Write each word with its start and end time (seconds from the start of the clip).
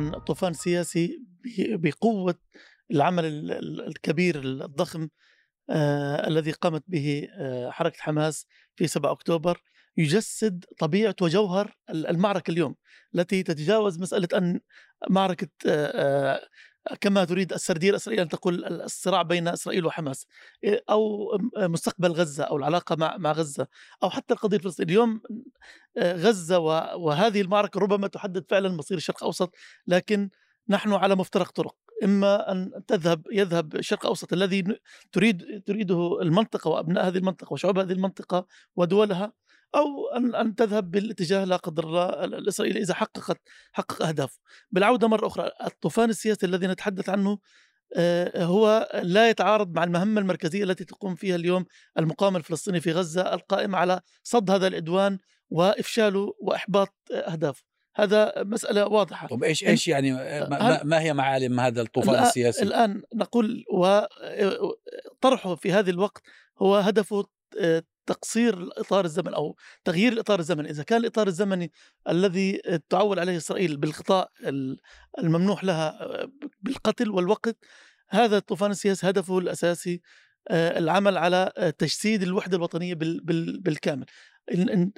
عن 0.00 0.10
طوفان 0.10 0.52
سياسي 0.52 1.22
بقوة 1.58 2.38
العمل 2.90 3.24
الكبير 3.88 4.40
الضخم 4.40 5.08
آه 5.70 6.28
الذي 6.28 6.50
قامت 6.50 6.84
به 6.88 7.28
آه 7.38 7.70
حركة 7.70 7.96
حماس 8.00 8.46
في 8.76 8.86
7 8.86 9.12
أكتوبر 9.12 9.62
يجسد 9.96 10.64
طبيعة 10.78 11.16
وجوهر 11.22 11.76
المعركة 11.90 12.50
اليوم 12.50 12.74
التي 13.14 13.42
تتجاوز 13.42 13.98
مسألة 14.00 14.28
أن 14.34 14.60
معركة 15.10 15.48
آه, 15.66 15.86
آه، 15.86 16.48
كما 17.00 17.24
تريد 17.24 17.52
السردير 17.52 17.90
الإسرائيلية 17.90 18.22
أن 18.22 18.28
تقول 18.28 18.64
الصراع 18.64 19.22
بين 19.22 19.48
إسرائيل 19.48 19.86
وحماس 19.86 20.26
إيه، 20.64 20.84
أو 20.90 21.28
مستقبل 21.56 22.12
غزة 22.12 22.44
أو 22.44 22.56
العلاقة 22.56 22.96
مع 22.96 23.16
مع 23.16 23.32
غزة 23.32 23.66
أو 24.02 24.10
حتى 24.10 24.34
القضية 24.34 24.56
الفلسطينية. 24.56 24.90
اليوم 24.90 25.20
آه، 25.96 26.12
غزة 26.12 26.58
وهذه 26.58 27.40
المعركة 27.40 27.80
ربما 27.80 28.08
تحدد 28.08 28.44
فعلا 28.48 28.68
مصير 28.68 28.96
الشرق 28.96 29.16
الأوسط 29.22 29.54
لكن 29.86 30.30
نحن 30.68 30.92
على 30.92 31.16
مفترق 31.16 31.50
طرق. 31.50 31.74
إما 32.04 32.52
أن 32.52 32.72
تذهب 32.86 33.22
يذهب 33.32 33.74
الشرق 33.74 34.00
الأوسط 34.00 34.32
الذي 34.32 34.64
تريد 35.12 35.62
تريده 35.66 36.22
المنطقة 36.22 36.70
وأبناء 36.70 37.08
هذه 37.08 37.18
المنطقة 37.18 37.52
وشعوب 37.52 37.78
هذه 37.78 37.92
المنطقة 37.92 38.46
ودولها 38.76 39.32
أو 39.74 40.08
أن 40.16 40.34
أن 40.34 40.54
تذهب 40.54 40.90
بالاتجاه 40.90 41.44
لا 41.44 41.56
قدر 41.56 41.84
الله 41.84 42.24
الاسرائيلي 42.24 42.80
إذا 42.80 42.94
حققت 42.94 43.40
حقق 43.72 44.02
اهدافه. 44.02 44.38
بالعودة 44.70 45.08
مرة 45.08 45.26
أخرى 45.26 45.50
الطوفان 45.66 46.10
السياسي 46.10 46.46
الذي 46.46 46.66
نتحدث 46.66 47.08
عنه 47.08 47.38
آه، 47.96 48.44
هو 48.44 48.88
لا 49.02 49.28
يتعارض 49.28 49.74
مع 49.74 49.84
المهمة 49.84 50.20
المركزية 50.20 50.64
التي 50.64 50.84
تقوم 50.84 51.14
فيها 51.14 51.36
اليوم 51.36 51.64
المقاومة 51.98 52.38
الفلسطينيه 52.38 52.80
في 52.80 52.92
غزة 52.92 53.34
القائمه 53.34 53.78
على 53.78 54.00
صد 54.22 54.50
هذا 54.50 54.66
العدوان 54.66 55.18
وإفشاله 55.50 56.34
وإحباط 56.40 56.94
اهدافه. 57.12 57.62
هذا 57.96 58.32
مسألة 58.36 58.86
واضحة 58.86 59.26
طب 59.26 59.44
إيش 59.44 59.64
إيش 59.64 59.88
يعني 59.88 60.12
ما, 60.12 60.82
ما 60.84 61.00
هي 61.00 61.14
معالم 61.14 61.60
هذا 61.60 61.82
الطوفان 61.82 62.22
السياسي؟ 62.22 62.62
الآن 62.62 63.02
نقول 63.14 63.64
وطرحه 63.72 65.54
في 65.54 65.72
هذه 65.72 65.90
الوقت 65.90 66.22
هو 66.62 66.76
هدفه 66.76 67.24
تقصير 68.06 68.58
الاطار 68.58 69.04
الزمني 69.04 69.36
أو 69.36 69.56
تغيير 69.84 70.12
الاطار 70.12 70.38
الزمني، 70.38 70.70
إذا 70.70 70.82
كان 70.82 71.00
الإطار 71.00 71.26
الزمني 71.26 71.72
الذي 72.08 72.62
تعول 72.88 73.18
عليه 73.18 73.36
إسرائيل 73.36 73.76
بالغطاء 73.76 74.30
الممنوح 75.18 75.64
لها 75.64 76.08
بالقتل 76.60 77.10
والوقت 77.10 77.56
هذا 78.08 78.36
الطوفان 78.36 78.70
السياسي 78.70 79.08
هدفه 79.08 79.38
الأساسي 79.38 80.00
العمل 80.50 81.18
على 81.18 81.72
تجسيد 81.78 82.22
الوحدة 82.22 82.56
الوطنية 82.56 82.94
بالكامل. 82.94 84.06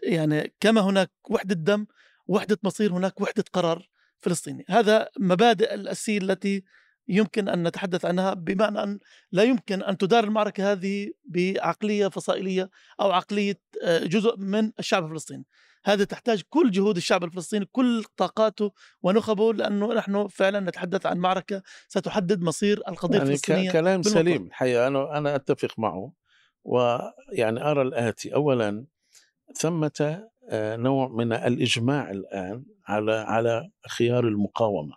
يعني 0.03 0.55
كما 0.61 0.81
هناك 0.81 1.11
وحدة 1.31 1.55
دم 1.55 1.87
وحدة 2.27 2.59
مصير 2.63 2.93
هناك 2.93 3.21
وحدة 3.21 3.45
قرار 3.53 3.89
فلسطيني، 4.21 4.65
هذا 4.69 5.09
مبادئ 5.19 5.75
الاساسيه 5.75 6.19
التي 6.19 6.65
يمكن 7.09 7.49
أن 7.49 7.69
نتحدث 7.69 8.05
عنها 8.05 8.35
بمعنى 8.35 8.83
أن 8.83 8.99
لا 9.33 9.43
يمكن 9.43 9.83
أن 9.83 9.99
تدار 9.99 10.25
المعركة 10.25 10.73
هذه 10.73 11.13
بعقلية 11.25 12.09
فصائلية 12.09 12.71
أو 13.01 13.13
عقلية 13.13 13.61
آه، 13.85 13.99
جزء 14.05 14.37
من 14.37 14.73
الشعب 14.79 15.05
الفلسطيني. 15.05 15.45
هذا 15.85 16.05
تحتاج 16.05 16.43
كل 16.51 16.71
جهود 16.71 16.97
الشعب 16.97 17.25
الفلسطيني 17.25 17.65
كل 17.73 18.05
طاقاته 18.17 18.73
ونخبه 19.03 19.53
لأنه 19.53 19.95
نحن 19.95 20.29
فعلا 20.29 20.61
نتحدث 20.61 21.07
عن 21.07 21.19
معركة 21.19 21.63
ستحدد 21.89 22.43
مصير 22.43 22.83
القضية 22.89 23.19
يعني 23.19 23.31
الفلسطينية 23.31 23.71
كلام 23.71 24.01
بالمطلق. 24.01 24.23
سليم 24.23 24.47
الحقيقة 24.47 24.87
أنا 24.87 25.19
أنا 25.19 25.35
أتفق 25.35 25.79
معه 25.79 26.13
ويعني 26.65 27.71
أرى 27.71 27.83
الآتي 27.83 28.35
اولا 28.35 28.87
ثمة 29.57 30.29
آه، 30.49 30.77
نوع 30.77 31.09
من 31.09 31.33
الإجماع 31.33 32.11
الآن 32.11 32.65
على 32.87 33.13
على 33.13 33.71
خيار 33.89 34.29
المقاومة 34.29 34.97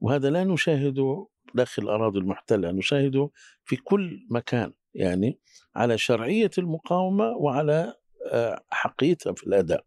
وهذا 0.00 0.30
لا 0.30 0.44
نشاهده 0.44 1.26
داخل 1.54 1.82
الأراضي 1.82 2.18
المحتلة 2.18 2.70
نشاهده 2.70 3.30
في 3.64 3.76
كل 3.76 4.26
مكان 4.30 4.72
يعني 4.94 5.38
على 5.76 5.98
شرعية 5.98 6.50
المقاومة 6.58 7.28
وعلى 7.28 7.94
آه، 8.26 8.64
حقيتها 8.70 9.32
في 9.32 9.46
الأداء. 9.46 9.84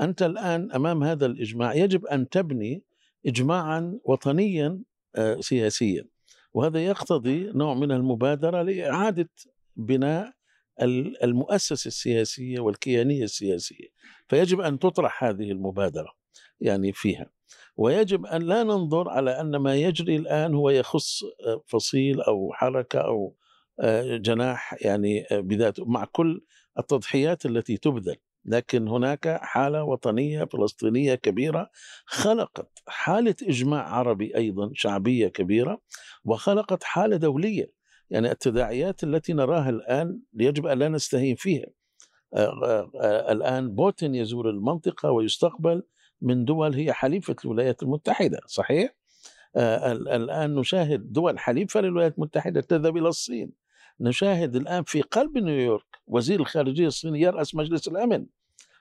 أنت 0.00 0.22
الآن 0.22 0.72
أمام 0.72 1.04
هذا 1.04 1.26
الإجماع 1.26 1.74
يجب 1.74 2.06
أن 2.06 2.28
تبني 2.28 2.82
إجماعا 3.26 3.98
وطنيا 4.04 4.82
آه، 5.16 5.40
سياسيا. 5.40 6.04
وهذا 6.54 6.84
يقتضي 6.84 7.52
نوع 7.54 7.74
من 7.74 7.92
المبادرة 7.92 8.62
لإعادة 8.62 9.30
بناء 9.76 10.32
المؤسسة 11.22 11.88
السياسية 11.88 12.60
والكيانية 12.60 13.24
السياسية. 13.24 13.88
فيجب 14.28 14.60
أن 14.60 14.78
تطرح 14.78 15.24
هذه 15.24 15.50
المبادرة 15.50 16.12
يعني 16.60 16.92
فيها. 16.92 17.35
ويجب 17.76 18.26
أن 18.26 18.42
لا 18.42 18.62
ننظر 18.62 19.08
على 19.08 19.40
أن 19.40 19.56
ما 19.56 19.74
يجري 19.74 20.16
الآن 20.16 20.54
هو 20.54 20.70
يخص 20.70 21.22
آه، 21.24 21.62
فصيل 21.66 22.20
أو 22.20 22.52
حركة 22.52 22.98
أو 22.98 23.36
آه، 23.80 24.16
جناح 24.16 24.76
يعني 24.80 25.26
آه، 25.30 25.40
بذاته 25.40 25.84
مع 25.84 26.04
كل 26.04 26.44
التضحيات 26.78 27.46
التي 27.46 27.76
تبذل. 27.76 28.16
لكن 28.44 28.88
هناك 28.88 29.38
حالة 29.42 29.84
وطنية 29.84 30.44
فلسطينية 30.44 31.14
كبيرة 31.14 31.70
خلقت 32.06 32.68
حالة 32.86 33.34
إجماع 33.42 33.94
عربي 33.94 34.36
أيضا 34.36 34.70
شعبية 34.74 35.28
كبيرة 35.28 35.80
وخلقت 36.24 36.84
حالة 36.84 37.16
دولية. 37.16 37.72
يعني 38.10 38.30
التداعيات 38.30 39.04
التي 39.04 39.32
نراها 39.32 39.70
الآن 39.70 40.20
يجب 40.34 40.66
أن 40.66 40.78
لا 40.78 40.88
نستهين 40.88 41.34
فيها. 41.36 41.66
الآن 43.30 43.74
بوتين 43.74 44.14
يزور 44.14 44.50
المنطقة 44.50 45.10
ويستقبل 45.10 45.82
من 46.22 46.44
دول 46.44 46.74
هي 46.74 46.92
حليفة 46.92 47.36
الولايات 47.44 47.82
المتحدة 47.82 48.40
صحيح؟ 48.46 48.94
آه 49.56 49.92
الآن 49.92 50.54
نشاهد 50.54 51.12
دول 51.12 51.38
حليفة 51.38 51.80
للولايات 51.80 52.14
المتحدة 52.14 52.60
تذهب 52.60 52.96
إلى 52.96 53.08
الصين 53.08 53.52
نشاهد 54.00 54.56
الآن 54.56 54.82
في 54.82 55.02
قلب 55.02 55.38
نيويورك 55.38 55.86
وزير 56.06 56.40
الخارجية 56.40 56.86
الصيني 56.86 57.20
يرأس 57.20 57.54
مجلس 57.54 57.88
الأمن 57.88 58.26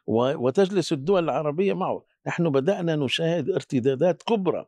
وتجلس 0.08 0.94
الدول 0.94 1.24
العربية 1.24 1.74
معه 1.74 2.06
نحن 2.28 2.50
بدأنا 2.50 2.96
نشاهد 2.96 3.50
ارتدادات 3.50 4.24
كبرى 4.24 4.66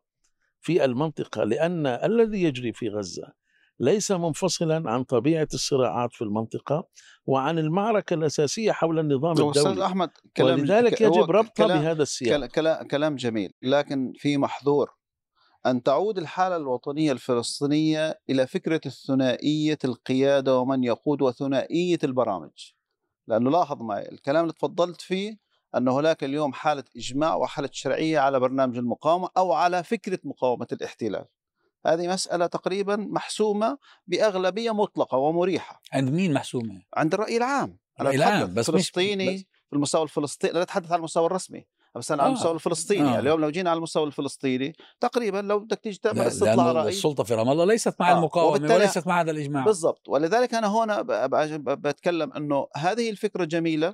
في 0.61 0.85
المنطقة 0.85 1.44
لأن 1.44 1.88
الذي 1.88 2.44
يجري 2.44 2.73
في 2.73 2.89
غزة 2.89 3.33
ليس 3.79 4.11
منفصلا 4.11 4.91
عن 4.91 5.03
طبيعة 5.03 5.47
الصراعات 5.53 6.13
في 6.13 6.21
المنطقة 6.21 6.88
وعن 7.25 7.59
المعركة 7.59 8.13
الأساسية 8.13 8.71
حول 8.71 8.99
النظام 8.99 9.31
الدولي 9.31 9.51
أستاذ 9.51 9.79
أحمد 9.79 10.09
كلام 10.38 10.59
ولذلك 10.59 11.01
يجب 11.01 11.31
ربطها 11.31 11.67
بهذا 11.67 12.03
السياق. 12.03 12.45
كلام, 12.45 12.88
كلام 12.88 13.15
جميل 13.15 13.53
لكن 13.61 14.13
في 14.15 14.38
محظور. 14.38 14.89
أن 15.65 15.83
تعود 15.83 16.17
الحالة 16.17 16.55
الوطنية 16.55 17.11
الفلسطينية 17.11 18.19
إلى 18.29 18.47
فكرة 18.47 18.81
الثنائية 18.85 19.77
القيادة 19.85 20.59
ومن 20.59 20.83
يقود 20.83 21.21
وثنائية 21.21 21.99
البرامج. 22.03 22.71
لأنه 23.27 23.51
لاحظ 23.51 23.81
معي 23.81 24.11
الكلام 24.11 24.41
اللي 24.41 24.53
تفضلت 24.53 25.01
فيه 25.01 25.38
أن 25.75 25.88
هناك 25.88 26.23
اليوم 26.23 26.53
حالة 26.53 26.83
إجماع 26.97 27.35
وحالة 27.35 27.69
شرعية 27.71 28.19
على 28.19 28.39
برنامج 28.39 28.77
المقاومة 28.77 29.29
أو 29.38 29.53
على 29.53 29.83
فكرة 29.83 30.19
مقاومة 30.23 30.67
الاحتلال. 30.71 31.25
هذه 31.87 32.07
مسألة 32.07 32.45
تقريبا 32.45 32.95
محسومة 32.95 33.77
بأغلبية 34.07 34.71
مطلقة 34.71 35.17
ومريحة 35.17 35.81
عند 35.93 36.09
مين 36.09 36.33
محسومة؟ 36.33 36.81
عند 36.93 37.13
الرأي 37.13 37.37
العام 37.37 37.77
الرأي 37.99 38.15
العام 38.15 38.53
بس 38.53 38.71
فلسطيني 38.71 39.33
مش... 39.35 39.45
في 39.69 39.75
المستوى 39.75 40.03
الفلسطيني 40.03 40.53
لا 40.53 40.61
أتحدث 40.61 40.91
عن 40.91 40.99
المستوى 40.99 41.25
الرسمي 41.25 41.65
بس 41.95 42.11
أنا 42.11 42.21
آه. 42.21 42.23
على 42.23 42.31
المستوى 42.31 42.51
الفلسطيني 42.51 43.17
آه. 43.17 43.19
اليوم 43.19 43.41
لو 43.41 43.49
جينا 43.49 43.69
على 43.69 43.77
المستوى 43.77 44.03
الفلسطيني 44.03 44.73
تقريبا 44.99 45.37
لو 45.37 45.59
بدك 45.59 45.79
تيجي 45.79 45.99
تعمل 46.03 46.21
استطلاع 46.21 46.71
رأي 46.71 46.89
السلطة 46.89 47.23
في 47.23 47.33
رام 47.33 47.49
الله 47.49 47.65
ليست 47.65 47.95
مع 47.99 48.11
آه. 48.11 48.17
المقاومة 48.17 48.75
وليست 48.75 49.07
مع 49.07 49.21
هذا 49.21 49.31
الإجماع 49.31 49.65
بالضبط 49.65 50.09
ولذلك 50.09 50.53
أنا 50.53 50.67
هنا 50.67 51.01
بتكلم 51.57 52.33
أنه 52.33 52.67
هذه 52.75 53.09
الفكرة 53.09 53.45
جميلة 53.45 53.93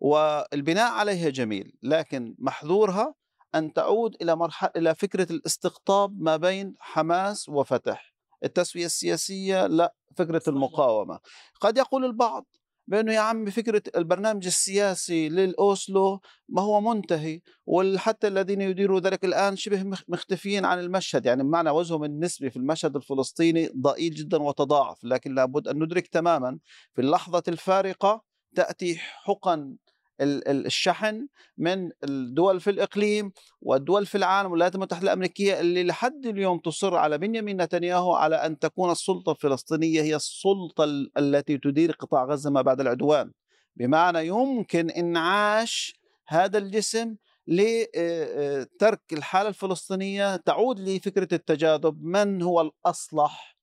والبناء 0.00 0.92
عليها 0.92 1.30
جميل 1.30 1.72
لكن 1.82 2.34
محظورها 2.38 3.14
أن 3.54 3.72
تعود 3.72 4.16
إلى 4.22 4.36
مرحلة 4.36 4.70
إلى 4.76 4.94
فكرة 4.94 5.32
الاستقطاب 5.32 6.20
ما 6.20 6.36
بين 6.36 6.74
حماس 6.78 7.48
وفتح. 7.48 8.14
التسوية 8.44 8.86
السياسية 8.86 9.66
لا 9.66 9.94
فكرة 10.16 10.42
المقاومة. 10.48 11.18
قد 11.60 11.78
يقول 11.78 12.04
البعض 12.04 12.46
بأنه 12.86 13.12
يا 13.12 13.20
عمي 13.20 13.50
فكرة 13.50 13.82
البرنامج 13.96 14.46
السياسي 14.46 15.28
للأوسلو 15.28 16.20
ما 16.48 16.62
هو 16.62 16.80
منتهي 16.80 17.40
وحتى 17.66 18.26
الذين 18.28 18.60
يديروا 18.60 19.00
ذلك 19.00 19.24
الآن 19.24 19.56
شبه 19.56 19.84
مختفيين 20.08 20.64
عن 20.64 20.80
المشهد. 20.80 21.26
يعني 21.26 21.42
بمعنى 21.42 21.70
وجههم 21.70 22.04
النسبي 22.04 22.50
في 22.50 22.56
المشهد 22.56 22.96
الفلسطيني 22.96 23.70
ضئيل 23.80 24.14
جدا 24.14 24.42
وتضاعف 24.42 25.04
لكن 25.04 25.34
لابد 25.34 25.68
أن 25.68 25.82
ندرك 25.82 26.06
تماما 26.06 26.58
في 26.94 27.00
اللحظة 27.00 27.42
الفارقة 27.48 28.22
تأتي 28.54 28.96
حقن 28.98 29.76
الشحن 30.20 31.26
من 31.58 31.90
الدول 32.04 32.60
في 32.60 32.70
الإقليم 32.70 33.32
والدول 33.60 34.06
في 34.06 34.14
العالم 34.18 34.50
والولايات 34.50 34.74
المتحدة 34.74 35.02
الأمريكية 35.04 35.60
اللي 35.60 35.84
لحد 35.84 36.26
اليوم 36.26 36.58
تصر 36.58 36.96
على 36.96 37.18
بنيامين 37.18 37.62
نتنياهو 37.62 38.12
على 38.12 38.36
أن 38.36 38.58
تكون 38.58 38.90
السلطة 38.90 39.32
الفلسطينية 39.32 40.02
هي 40.02 40.16
السلطة 40.16 40.84
التي 41.18 41.58
تدير 41.58 41.92
قطاع 41.92 42.24
غزة 42.24 42.50
ما 42.50 42.62
بعد 42.62 42.80
العدوان. 42.80 43.32
بمعنى 43.76 44.26
يمكن 44.26 44.90
إنعاش 44.90 46.00
هذا 46.28 46.58
الجسم 46.58 47.16
لترك 47.46 49.00
الحالة 49.12 49.48
الفلسطينية 49.48 50.36
تعود 50.36 50.80
لفكرة 50.80 51.28
التجاذب 51.32 52.02
من 52.02 52.42
هو 52.42 52.60
الأصلح 52.60 53.53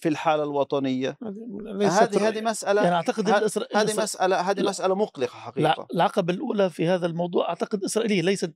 في 0.00 0.08
الحالة 0.08 0.42
الوطنية. 0.42 1.18
هذه 1.82 2.28
هذه 2.28 2.40
مسألة 2.40 2.82
يعني 2.82 2.94
أعتقد 2.94 3.30
هذه 3.74 4.02
مسألة 4.02 4.40
هذه 4.40 4.62
مسألة 4.62 4.94
مقلقة 4.94 5.32
حقيقة. 5.32 5.86
العقبة 5.94 6.32
الأولى 6.32 6.70
في 6.70 6.86
هذا 6.86 7.06
الموضوع 7.06 7.48
أعتقد 7.48 7.84
إسرائيلية 7.84 8.22
ليست 8.22 8.54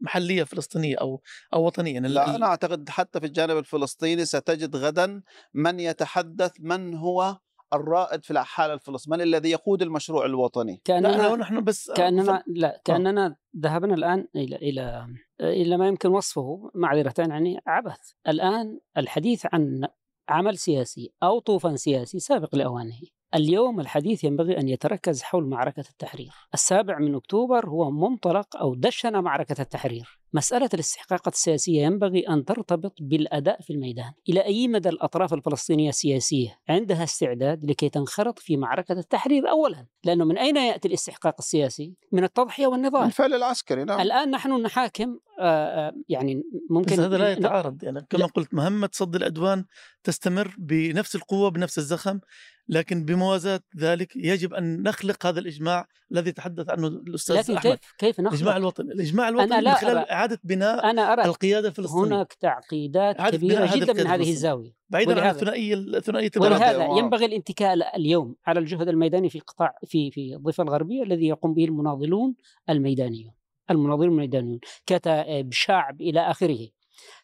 محلية 0.00 0.44
فلسطينية 0.44 0.96
أو 0.96 1.22
أو 1.54 1.66
وطنية. 1.66 1.94
يعني 1.94 2.08
لا 2.08 2.36
أنا 2.36 2.46
أعتقد 2.46 2.88
حتى 2.88 3.20
في 3.20 3.26
الجانب 3.26 3.56
الفلسطيني 3.56 4.24
ستجد 4.24 4.76
غدا 4.76 5.22
من 5.54 5.80
يتحدث 5.80 6.52
من 6.60 6.94
هو 6.94 7.38
الرائد 7.74 8.24
في 8.24 8.30
الحالة 8.30 8.74
الفلسطينية 8.74 9.16
من 9.16 9.22
الذي 9.22 9.50
يقود 9.50 9.82
المشروع 9.82 10.26
الوطني. 10.26 10.80
كأننا 10.84 11.36
نحن 11.36 11.64
بس 11.64 11.90
كأننا 11.90 12.42
لا 12.46 12.76
آه. 12.76 12.80
كأننا 12.84 13.36
ذهبنا 13.56 13.94
الآن 13.94 14.28
إلى 14.36 14.56
إلى 14.56 15.06
إلى 15.40 15.76
ما 15.76 15.88
يمكن 15.88 16.08
وصفه 16.08 16.70
معذرة 16.74 17.14
يعني 17.18 17.60
عبث. 17.66 18.12
الآن 18.28 18.80
الحديث 18.96 19.46
عن 19.52 19.88
عمل 20.28 20.58
سياسي 20.58 21.12
أو 21.22 21.38
طوفان 21.40 21.76
سياسي 21.76 22.18
سابق 22.20 22.54
لأوانه. 22.56 23.00
اليوم 23.34 23.80
الحديث 23.80 24.24
ينبغي 24.24 24.58
أن 24.58 24.68
يتركز 24.68 25.22
حول 25.22 25.46
معركة 25.46 25.84
التحرير. 25.90 26.30
السابع 26.54 26.98
من 26.98 27.14
أكتوبر 27.14 27.68
هو 27.68 27.90
منطلق 27.90 28.56
أو 28.56 28.74
دشن 28.74 29.22
معركة 29.22 29.62
التحرير. 29.62 30.18
مسألة 30.32 30.68
الاستحقاقات 30.74 31.34
السياسية 31.34 31.82
ينبغي 31.82 32.28
أن 32.28 32.44
ترتبط 32.44 32.94
بالأداء 33.00 33.60
في 33.60 33.72
الميدان. 33.72 34.12
إلى 34.28 34.44
أي 34.44 34.68
مدى 34.68 34.88
الأطراف 34.88 35.34
الفلسطينية 35.34 35.88
السياسية؟ 35.88 36.58
عندها 36.68 37.04
استعداد 37.04 37.70
لكي 37.70 37.88
تنخرط 37.88 38.38
في 38.38 38.56
معركة 38.56 38.92
التحرير 38.92 39.50
أولا 39.50 39.86
لأنه 40.04 40.24
من 40.24 40.38
أين 40.38 40.56
يأتي 40.56 40.88
الاستحقاق 40.88 41.34
السياسي؟ 41.38 41.94
من 42.12 42.24
التضحية 42.24 42.66
والنضال 42.66 43.06
الفعل 43.06 43.34
العسكري 43.34 43.84
نعم. 43.84 44.00
الآن 44.00 44.30
نحن 44.30 44.62
نحاكم 44.62 45.18
آآ 45.40 45.86
آآ 45.86 46.02
يعني 46.08 46.42
ممكن 46.70 46.92
بس 46.92 47.00
هذا 47.00 47.18
لا 47.18 47.32
يتعارض 47.32 47.84
يعني 47.84 48.06
كما 48.10 48.26
قلت 48.26 48.54
مهمة 48.54 48.88
صد 48.92 49.16
العدوان 49.16 49.64
تستمر 50.04 50.54
بنفس 50.58 51.16
القوة 51.16 51.50
بنفس 51.50 51.78
الزخم. 51.78 52.20
لكن 52.68 53.04
بموازاة 53.04 53.60
ذلك 53.78 54.16
يجب 54.16 54.54
أن 54.54 54.82
نخلق 54.82 55.26
هذا 55.26 55.40
الإجماع 55.40 55.86
الذي 56.12 56.32
تحدث 56.32 56.70
عنه 56.70 56.86
الأستاذ 56.86 57.36
لكن 57.36 57.56
أحمد 57.56 57.72
كيف 57.72 57.80
كيف 57.98 58.20
نخلق؟ 58.20 58.32
الإجماع 58.32 58.56
الوطني 58.56 58.92
الإجماع 58.92 59.28
الوطني 59.28 59.54
أنا 59.54 59.60
لا 59.60 59.70
من 59.70 59.76
خلال 59.76 59.96
أرى 59.96 60.10
إعادة 60.10 60.40
بناء 60.44 60.90
أنا 60.90 61.12
أرى 61.12 61.24
القيادة 61.24 61.68
الفلسطينية 61.68 62.16
هناك 62.16 62.32
تعقيدات 62.32 63.16
كبيرة 63.34 63.76
جدا 63.76 63.92
من 63.92 64.06
هذه 64.06 64.30
الزاوية 64.30 64.72
بعيدا 64.88 65.20
عن 65.20 65.30
الثنائية 65.30 65.74
الثنائية 65.74 66.30
ولهذا 66.36 66.84
ينبغي 66.84 67.24
الاتكاء 67.24 67.96
اليوم 67.96 68.36
على 68.46 68.60
الجهد 68.60 68.88
الميداني 68.88 69.28
في 69.28 69.40
قطاع 69.40 69.78
في 69.84 70.10
في 70.10 70.34
الضفة 70.34 70.62
الغربية 70.62 71.02
الذي 71.02 71.26
يقوم 71.26 71.54
به 71.54 71.64
المناضلون 71.64 72.34
الميدانيون 72.70 73.32
المناضلون 73.70 74.12
الميدانيون 74.12 74.60
كتائب 74.86 75.52
شعب 75.52 76.00
إلى 76.00 76.20
آخره. 76.20 76.68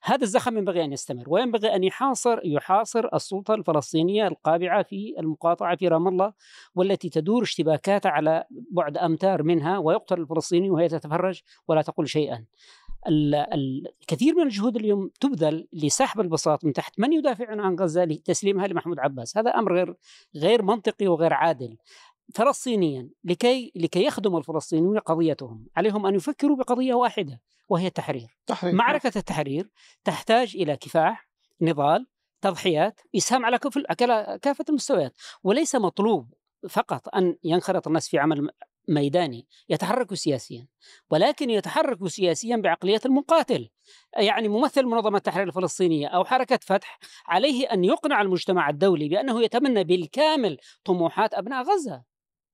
هذا 0.03 0.25
الزخم 0.25 0.59
ينبغي 0.59 0.85
أن 0.85 0.93
يستمر 0.93 1.25
وينبغي 1.27 1.77
أن 1.77 1.85
يحاصر 1.85 2.41
يحاصر 2.45 3.09
السلطة 3.15 3.55
الفلسطينية 3.55 4.29
القابعة 4.29 4.83
في 4.83 5.15
المقاطعة 5.19 5.77
في 5.77 5.89
رام 5.89 6.09
الله 6.09 6.33
والتي 6.75 7.09
تدور 7.09 7.43
اشتباكاتها 7.43 8.11
على 8.11 8.45
بعد 8.71 8.99
أمتار 8.99 9.43
منها 9.43 9.79
ويقتل 9.79 10.21
الفلسطيني 10.21 10.71
وهي 10.71 10.89
تتفرج 10.89 11.41
ولا 11.69 11.83
تقول 11.83 12.09
شيئا. 12.09 12.45
الكثير 13.09 14.35
من 14.35 14.43
الجهود 14.43 14.77
اليوم 14.77 15.11
تبذل 15.21 15.69
لسحب 15.73 16.21
البساط 16.21 16.65
من 16.65 16.73
تحت 16.73 17.01
من 17.01 17.13
يدافع 17.13 17.51
عن 17.51 17.77
غزة 17.77 18.05
لتسليمها 18.05 18.67
لمحمود 18.67 18.99
عباس، 18.99 19.37
هذا 19.37 19.51
أمر 19.51 19.75
غير 19.75 19.97
غير 20.37 20.63
منطقي 20.63 21.07
وغير 21.07 21.33
عادل. 21.33 21.77
فلسطينيا 22.35 23.11
لكي 23.25 23.73
لكي 23.75 24.05
يخدم 24.05 24.37
الفلسطينيون 24.37 24.99
قضيتهم 24.99 25.67
عليهم 25.77 26.07
أن 26.07 26.15
يفكروا 26.15 26.57
بقضية 26.57 26.95
واحدة 26.95 27.41
وهي 27.69 27.87
التحرير 27.87 28.39
تحرير. 28.47 28.75
معركة 28.75 29.13
التحرير 29.17 29.71
تحتاج 30.05 30.57
إلى 30.57 30.77
كفاح 30.77 31.29
نضال 31.61 32.07
تضحيات 32.41 33.01
إسهام 33.17 33.45
على 33.45 33.59
كافة 34.43 34.65
المستويات 34.69 35.17
وليس 35.43 35.75
مطلوب 35.75 36.35
فقط 36.69 37.15
أن 37.15 37.37
ينخرط 37.45 37.87
الناس 37.87 38.09
في 38.09 38.19
عمل 38.19 38.51
ميداني 38.89 39.47
يتحرك 39.69 40.15
سياسيا 40.15 40.67
ولكن 41.11 41.51
يتحرك 41.51 42.09
سياسيا 42.09 42.57
بعقلية 42.57 43.01
المقاتل 43.07 43.69
يعني 44.17 44.49
ممثل 44.49 44.85
منظمة 44.87 45.17
التحرير 45.17 45.47
الفلسطينية 45.47 46.07
أو 46.07 46.25
حركة 46.25 46.59
فتح 46.63 46.99
عليه 47.27 47.73
أن 47.73 47.85
يقنع 47.85 48.21
المجتمع 48.23 48.71
الدولي 48.71 49.09
بأنه 49.09 49.43
يتمنى 49.43 49.85
بالكامل 49.85 50.59
طموحات 50.85 51.35
أبناء 51.35 51.63
غزة 51.63 52.03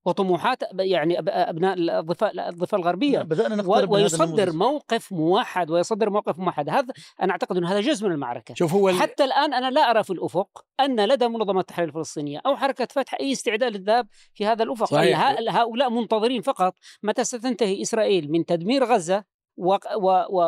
وطموحات 0.09 0.63
يعني 0.81 1.19
أبناء 1.19 1.75
الضفه 1.79 2.49
الضفه 2.49 2.77
الغربية. 2.77 3.19
بدأنا 3.19 3.57
نقترب 3.57 3.91
ويصدر 3.91 4.53
موقف 4.53 5.13
موحد 5.13 5.71
ويصدر 5.71 6.11
موقف 6.11 6.39
موحد. 6.39 6.69
هذا 6.69 6.95
أنا 7.23 7.33
أعتقد 7.33 7.57
إن 7.57 7.65
هذا 7.65 7.81
جزء 7.81 8.07
من 8.07 8.13
المعركة. 8.13 8.55
شوف 8.55 8.75
هو 8.75 8.91
حتى 8.91 9.25
الآن 9.25 9.55
أنا 9.55 9.71
لا 9.71 9.91
أرى 9.91 10.03
في 10.03 10.11
الأفق 10.11 10.65
أن 10.81 11.05
لدى 11.05 11.29
منظمة 11.29 11.61
التحرير 11.61 11.89
الفلسطينية 11.89 12.41
أو 12.47 12.57
حركة 12.57 12.89
فتح 12.91 13.15
أي 13.21 13.33
استعداد 13.33 13.77
للذهاب 13.77 14.07
في 14.35 14.47
هذا 14.47 14.63
الأفق. 14.63 14.87
صحيح. 14.87 15.37
هؤلاء 15.49 15.91
منتظرين 15.91 16.43
فقط؟ 16.43 16.75
متى 17.03 17.25
ستنتهي 17.25 17.83
إسرائيل 17.83 18.31
من 18.31 18.45
تدمير 18.45 18.85
غزة؟ 18.85 19.38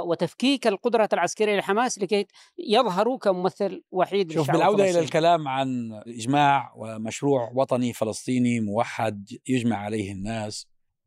وتفكيك 0.05 0.67
القدرة 0.67 1.09
العسكرية 1.13 1.59
لحماس 1.59 1.99
لكي 1.99 2.27
يظهروا 2.59 3.19
كممثل 3.19 3.83
وحيد 3.91 4.33
شوف 4.33 4.51
بالعودة 4.51 4.91
إلى 4.91 4.99
الكلام 4.99 5.49
عن 5.49 5.93
إجماع 6.07 6.73
ومشروع 6.77 7.53
وطني 7.55 7.93
فلسطيني 7.93 8.61
موحد 8.61 9.29
يجمع 9.49 9.77
عليه 9.77 10.13
الناس 10.13 10.67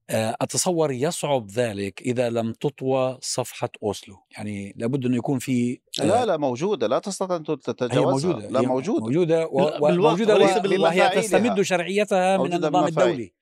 آه، 0.10 0.36
أتصور 0.42 0.92
يصعب 0.92 1.52
ذلك 1.52 2.02
إذا 2.02 2.30
لم 2.30 2.54
تطوى 2.54 3.18
صفحة 3.22 3.70
أوسلو. 3.84 4.16
يعني 4.38 4.74
لابد 4.78 5.06
أنه 5.06 5.18
يكون 5.18 5.40
في 5.40 5.80
آه، 6.02 6.06
لا 6.06 6.26
لا 6.26 6.38
موجودة. 6.38 6.88
لا 6.88 7.00
تستطيع 7.00 7.36
أن 7.36 7.44
تتجاوزها. 7.44 8.30
موجودة 8.34 8.50
لا 8.50 8.62
موجودة. 8.62 9.06
موجودة 9.06 9.48
وموجودة 9.82 10.36
وهي 10.80 11.10
تستمد 11.10 11.62
شرعيتها 11.62 12.38
من 12.38 12.54
النظام 12.54 12.86
الدولي. 12.86 13.34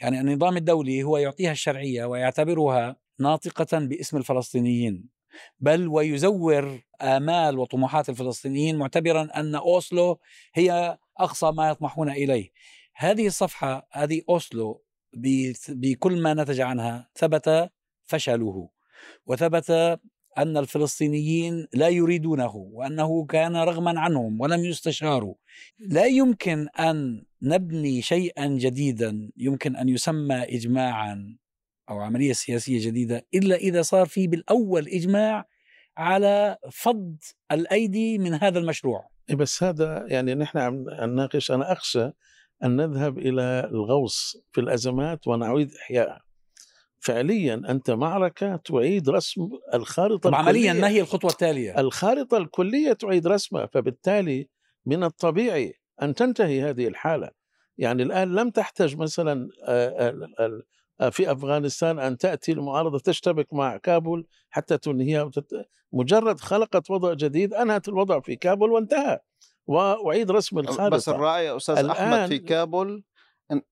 يعني 0.00 0.20
النظام 0.20 0.56
الدولي 0.56 1.02
هو 1.02 1.16
يعطيها 1.16 1.52
الشرعية 1.52 2.04
ويعتبرها 2.04 2.96
ناطقة 3.20 3.78
باسم 3.78 4.16
الفلسطينيين 4.16 5.08
بل 5.60 5.88
ويزور 5.88 6.80
آمال 7.00 7.58
وطموحات 7.58 8.08
الفلسطينيين 8.08 8.78
معتبرا 8.78 9.28
أن 9.36 9.54
أوسلو 9.54 10.20
هي 10.54 10.98
أقصى 11.18 11.50
ما 11.50 11.68
يطمحون 11.70 12.10
إليه. 12.10 12.50
هذه 12.94 13.26
الصفحة 13.26 13.88
هذه 13.92 14.22
أوسلو 14.28 14.84
بكل 15.68 16.22
ما 16.22 16.34
نتج 16.34 16.60
عنها 16.60 17.08
ثبت 17.14 17.70
فشله 18.02 18.68
وثبت 19.26 19.70
أن 20.38 20.56
الفلسطينيين 20.56 21.66
لا 21.72 21.88
يريدونه 21.88 22.56
وأنه 22.56 23.26
كان 23.26 23.56
رغما 23.56 24.00
عنهم 24.00 24.40
ولم 24.40 24.64
يستشاروا. 24.64 25.34
لا 25.78 26.06
يمكن 26.06 26.68
أن 26.68 27.24
نبني 27.42 28.02
شيئا 28.02 28.46
جديدا 28.46 29.30
يمكن 29.36 29.76
أن 29.76 29.88
يسمى 29.88 30.36
إجماعا 30.36 31.36
أو 31.90 32.00
عملية 32.00 32.32
سياسية 32.32 32.86
جديدة 32.86 33.26
إلا 33.34 33.56
إذا 33.56 33.82
صار 33.82 34.06
في 34.06 34.26
بالأول 34.26 34.88
إجماع 34.88 35.48
على 35.96 36.56
فض 36.72 37.16
الأيدي 37.52 38.18
من 38.18 38.34
هذا 38.34 38.58
المشروع. 38.58 39.08
إيه، 39.30 39.36
بس 39.36 39.62
هذا 39.62 40.04
يعني 40.08 40.34
نحن 40.34 40.58
عم 40.58 40.84
نناقش 40.90 41.50
أنا 41.50 41.72
أخشى 41.72 42.10
أن 42.64 42.76
نذهب 42.76 43.18
إلى 43.18 43.68
الغوص 43.72 44.36
في 44.52 44.60
الأزمات 44.60 45.28
ونعيد 45.28 45.74
إحيائها 45.74 46.22
فعليا 46.98 47.62
أنت 47.68 47.90
معركة 47.90 48.56
تعيد 48.56 49.08
رسم 49.08 49.48
الخارطة 49.74 50.30
طب 50.30 50.34
عمليا 50.34 50.72
ما 50.72 50.88
هي 50.88 51.00
الخطوة 51.00 51.30
التالية؟ 51.30 51.80
الخارطة 51.80 52.36
الكلية 52.36 52.92
تعيد 52.92 53.26
رسمها 53.26 53.66
فبالتالي 53.66 54.48
من 54.86 55.04
الطبيعي 55.04 55.74
أن 56.02 56.14
تنتهي 56.14 56.62
هذه 56.62 56.88
الحالة. 56.88 57.30
يعني 57.78 58.02
الآن 58.02 58.34
لم 58.34 58.50
تحتاج 58.50 58.96
مثلا 58.96 59.48
في 61.10 61.32
أفغانستان 61.32 61.98
أن 61.98 62.18
تأتي 62.18 62.52
المعارضة 62.52 62.98
تشتبك 62.98 63.54
مع 63.54 63.76
كابول 63.76 64.26
حتى 64.50 64.78
تنهيها 64.78 65.22
وتت... 65.22 65.46
مجرد 65.92 66.40
خلقت 66.40 66.90
وضع 66.90 67.14
جديد 67.14 67.54
أنهت 67.54 67.88
الوضع 67.88 68.20
في 68.20 68.36
كابول 68.36 68.72
وانتهى. 68.72 69.18
واعيد 69.66 70.30
رسم 70.30 70.58
الخارطه 70.58 70.96
بس 70.96 71.08
الراعي 71.08 71.56
أستاذ 71.56 71.86
أحمد 71.86 72.28
في 72.28 72.38
كابول 72.38 73.04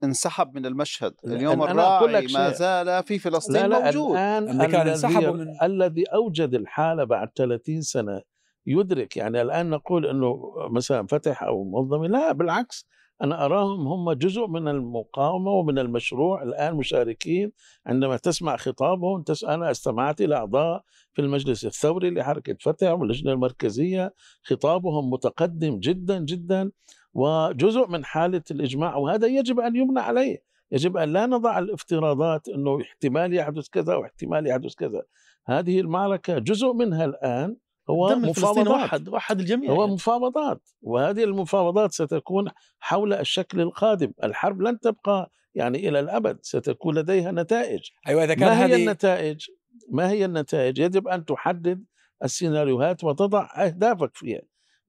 انسحب 0.04 0.54
من 0.54 0.66
المشهد. 0.66 1.14
اليوم 1.24 1.62
الراعي 1.62 2.26
ما 2.26 2.50
زال 2.50 3.02
في 3.04 3.18
فلسطين 3.18 3.56
لا 3.56 3.66
لا 3.66 3.84
موجود. 3.84 4.10
الان 4.10 4.62
الذي, 4.62 5.26
من... 5.26 5.54
الذي 5.62 6.04
أوجد 6.04 6.54
الحالة 6.54 7.04
بعد 7.04 7.28
30 7.36 7.82
سنة 7.82 8.22
يدرك. 8.66 9.16
يعني 9.16 9.42
الآن 9.42 9.70
نقول 9.70 10.06
إنه 10.06 10.52
مثلا 10.70 11.06
فتح 11.06 11.42
أو 11.42 11.64
منظمة. 11.64 12.06
لا 12.06 12.32
بالعكس. 12.32 12.86
أنا 13.22 13.44
أراهم 13.44 13.86
هم 13.86 14.12
جزء 14.12 14.46
من 14.46 14.68
المقاومة 14.68 15.50
ومن 15.50 15.78
المشروع 15.78 16.42
الآن 16.42 16.74
مشاركين 16.74 17.52
عندما 17.86 18.16
تسمع 18.16 18.56
خطابهم 18.56 19.24
أنا 19.44 19.70
استمعت 19.70 20.20
إلى 20.20 20.34
أعضاء 20.36 20.82
في 21.12 21.22
المجلس 21.22 21.64
الثوري 21.64 22.10
لحركة 22.10 22.56
فتح 22.60 22.90
واللجنة 22.90 23.32
المركزية. 23.32 24.14
خطابهم 24.42 25.10
متقدم 25.10 25.78
جدا 25.78 26.18
جدا 26.18 26.70
وجزء 27.14 27.88
من 27.88 28.04
حالة 28.04 28.42
الإجماع 28.50 28.96
وهذا 28.96 29.26
يجب 29.26 29.60
أن 29.60 29.76
يبنى 29.76 30.00
عليه. 30.00 30.42
يجب 30.72 30.96
أن 30.96 31.12
لا 31.12 31.26
نضع 31.26 31.58
الافتراضات 31.58 32.48
إنه 32.48 32.80
احتمال 32.82 33.34
يحدث 33.34 33.68
كذا 33.68 33.94
واحتمال 33.94 34.46
يحدث 34.46 34.74
كذا. 34.74 35.02
هذه 35.46 35.80
المعركة 35.80 36.38
جزء 36.38 36.72
منها 36.72 37.04
الآن. 37.04 37.56
هو 37.90 38.16
مفاوضات. 38.16 38.68
وحد 38.68 39.08
وحد 39.08 39.40
الجميع 39.40 39.70
هو 39.70 39.80
يعني. 39.80 39.92
مفاوضات. 39.94 40.68
وهذه 40.82 41.24
المفاوضات 41.24 41.92
ستكون 41.92 42.50
حول 42.78 43.12
الشكل 43.12 43.60
القادم. 43.60 44.12
الحرب 44.24 44.60
لن 44.60 44.80
تبقى 44.80 45.30
يعني 45.54 45.88
إلى 45.88 46.00
الأبد. 46.00 46.38
ستكون 46.42 46.98
لديها 46.98 47.32
نتائج. 47.32 47.80
أيوه 48.08 48.24
إذا 48.24 48.34
كان 48.34 48.48
ما 48.48 48.66
هي 48.66 48.76
النتائج؟ 48.76 49.46
ما 49.90 50.10
هي 50.10 50.24
النتائج؟ 50.24 50.78
يجب 50.78 51.08
أن 51.08 51.24
تحدد 51.24 51.84
السيناريوهات 52.24 53.04
وتضع 53.04 53.48
أهدافك 53.56 54.10
فيها. 54.14 54.42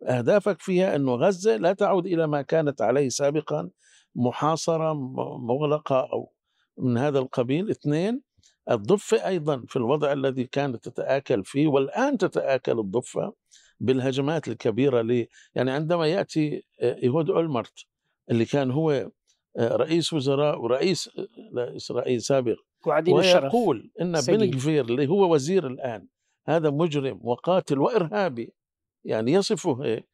أهدافك 0.03 0.62
فيها 0.62 0.96
انه 0.96 1.15
غزة 1.15 1.58
لا 1.58 1.74
تعود 1.74 2.06
إلى 2.06 2.27
ما 2.27 2.41
كانت 2.41 2.82
عليه 2.82 3.10
سابقا 3.10 3.70
محاصرة 4.15 4.94
مغلقة 5.39 6.00
أو 6.00 6.32
من 6.77 6.98
هذا 6.98 7.20
القبيل. 7.20 7.70
اثنين 7.70 8.28
الضفة 8.69 9.27
أيضا 9.27 9.63
في 9.67 9.75
الوضع 9.75 10.13
الذي 10.13 10.43
كانت 10.43 10.89
تتآكل 10.89 11.43
فيه 11.43 11.67
والآن 11.67 12.17
تتآكل 12.17 12.79
الضفة 12.79 13.33
بالهجمات 13.79 14.47
الكبيرة 14.47 15.01
ل 15.01 15.27
يعني 15.55 15.71
عندما 15.71 16.07
يأتي 16.07 16.63
إيهود 16.81 17.29
أولمرت 17.29 17.85
اللي 18.31 18.45
كان 18.45 18.71
هو 18.71 19.11
آه، 19.57 19.75
رئيس 19.75 20.13
وزراء 20.13 20.61
ورئيس 20.61 21.09
آه، 21.57 21.75
اسرائيل 21.75 22.21
سابق 22.21 22.55
ويقول 23.47 23.91
إن 24.01 24.21
بن 24.27 24.49
جفير 24.49 24.85
اللي 24.85 25.07
هو 25.07 25.33
وزير 25.33 25.67
الآن 25.67 26.07
هذا 26.47 26.69
مجرم 26.69 27.19
وقاتل 27.23 27.79
وإرهابي 27.79 28.53
يعني 29.05 29.31
يصفه 29.33 29.85
هيك 29.85 30.09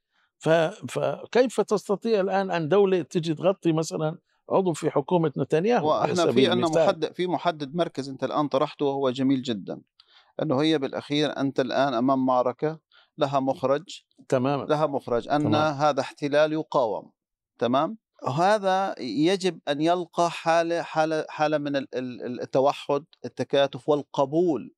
فكيف 0.89 1.61
تستطيع 1.61 2.21
الآن 2.21 2.51
أن 2.51 2.69
دولة 2.69 3.01
تجي 3.01 3.33
تغطي 3.33 3.71
مثلا 3.71 4.17
عضو 4.49 4.73
في 4.73 4.89
حكومة 4.89 5.31
نتنياهو 5.37 5.89
وإحنا 5.89 6.31
في 6.31 6.47
عندنا 6.47 6.67
محدد 6.67 7.13
في 7.13 7.27
محدد 7.27 7.75
مركز 7.75 8.09
أنت 8.09 8.23
الآن 8.23 8.47
طرحته 8.47 8.85
وهو 8.85 9.09
جميل 9.09 9.41
جدا 9.41 9.81
أنه 10.41 10.61
هي 10.61 10.77
بالأخير 10.77 11.37
أنت 11.37 11.59
الآن 11.59 11.93
أمام 11.93 12.25
معركة 12.25 12.79
لها 13.17 13.39
مخرج 13.39 14.01
تماما. 14.29 14.63
لها 14.63 14.85
مخرج 14.85 15.29
أن 15.29 15.43
تمام. 15.43 15.73
هذا 15.73 16.01
احتلال 16.01 16.53
يقاوم 16.53 17.11
تمام؟ 17.59 17.97
هذا 18.37 18.95
يجب 18.99 19.59
أن 19.67 19.81
يلقى 19.81 20.31
حالة 20.31 20.81
حالة 20.81 21.25
حالة 21.29 21.57
من 21.57 21.85
التوحد 21.95 23.05
التكاتف 23.25 23.89
والقبول 23.89 24.73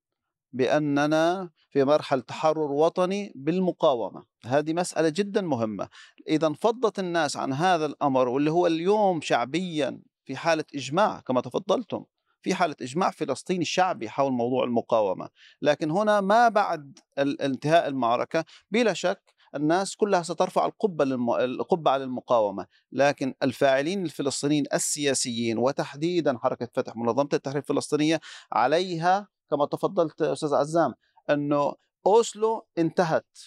بأننا 0.54 1.50
في 1.70 1.84
مرحلة 1.84 2.22
تحرر 2.22 2.72
وطني 2.72 3.32
بالمقاومة. 3.36 4.24
هذه 4.46 4.74
مسألة 4.74 5.10
جدا 5.10 5.42
مهمة. 5.42 5.90
إذا 6.28 6.48
انفضت 6.48 7.00
الناس 7.00 7.38
عن 7.38 7.54
هذا 7.54 7.86
الأمر 7.86 8.28
واللي 8.28 8.52
هو 8.52 8.68
اليوم 8.68 9.22
شعبيا 9.22 10.02
في 10.26 10.36
حالة 10.36 10.66
إجماع 10.76 11.20
كما 11.20 11.42
تفضلتم 11.42 12.06
في 12.42 12.56
حالة 12.56 12.76
إجماع 12.82 13.12
فلسطيني 13.12 13.66
شعبي 13.66 14.10
حول 14.10 14.32
موضوع 14.32 14.64
المقاومة. 14.64 15.30
لكن 15.62 15.92
هنا 15.92 16.22
ما 16.22 16.50
بعد 16.50 17.00
انتهاء 17.18 17.88
المعركة 17.88 18.46
بلا 18.72 18.94
شك 18.94 19.34
الناس 19.56 19.96
كلها 19.96 20.22
سترفع 20.22 20.66
القبة 20.66 21.06
للم... 21.06 21.32
القبة 21.32 21.96
المقاومة. 21.96 22.68
لكن 22.92 23.34
الفاعلين 23.44 24.06
الفلسطينيين 24.06 24.66
السياسيين 24.74 25.58
وتحديدا 25.58 26.38
حركة 26.38 26.70
فتح 26.74 26.96
منظمة 26.96 27.30
التحرير 27.34 27.62
الفلسطينية 27.62 28.20
عليها 28.52 29.28
كما 29.52 29.66
تفضلت 29.66 30.22
أستاذ 30.22 30.54
عزام 30.54 30.94
أنه 31.30 31.74
أوسلو 32.06 32.68
انتهت. 32.78 33.38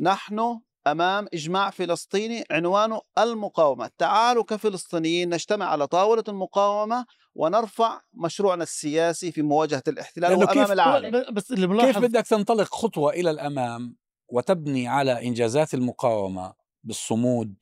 نحن 0.00 0.60
أمام 0.86 1.26
إجماع 1.34 1.70
فلسطيني 1.70 2.44
عنوانه 2.50 3.00
المقاومة، 3.18 3.90
تعالوا 3.98 4.44
كفلسطينيين 4.44 5.34
نجتمع 5.34 5.66
على 5.66 5.86
طاولة 5.86 6.24
المقاومة 6.28 7.06
ونرفع 7.34 8.00
مشروعنا 8.14 8.62
السياسي 8.62 9.32
في 9.32 9.42
مواجهة 9.42 9.82
الاحتلال 9.88 10.38
وأمام 10.38 10.72
العالم. 10.72 11.34
بس 11.34 11.52
اللي 11.52 11.86
كيف 11.86 11.98
بدك 11.98 12.26
تنطلق 12.26 12.74
خطوة 12.74 13.12
إلى 13.12 13.30
الأمام 13.30 13.96
وتبني 14.28 14.88
على 14.88 15.26
إنجازات 15.28 15.74
المقاومة 15.74 16.54
بالصمود 16.84 17.54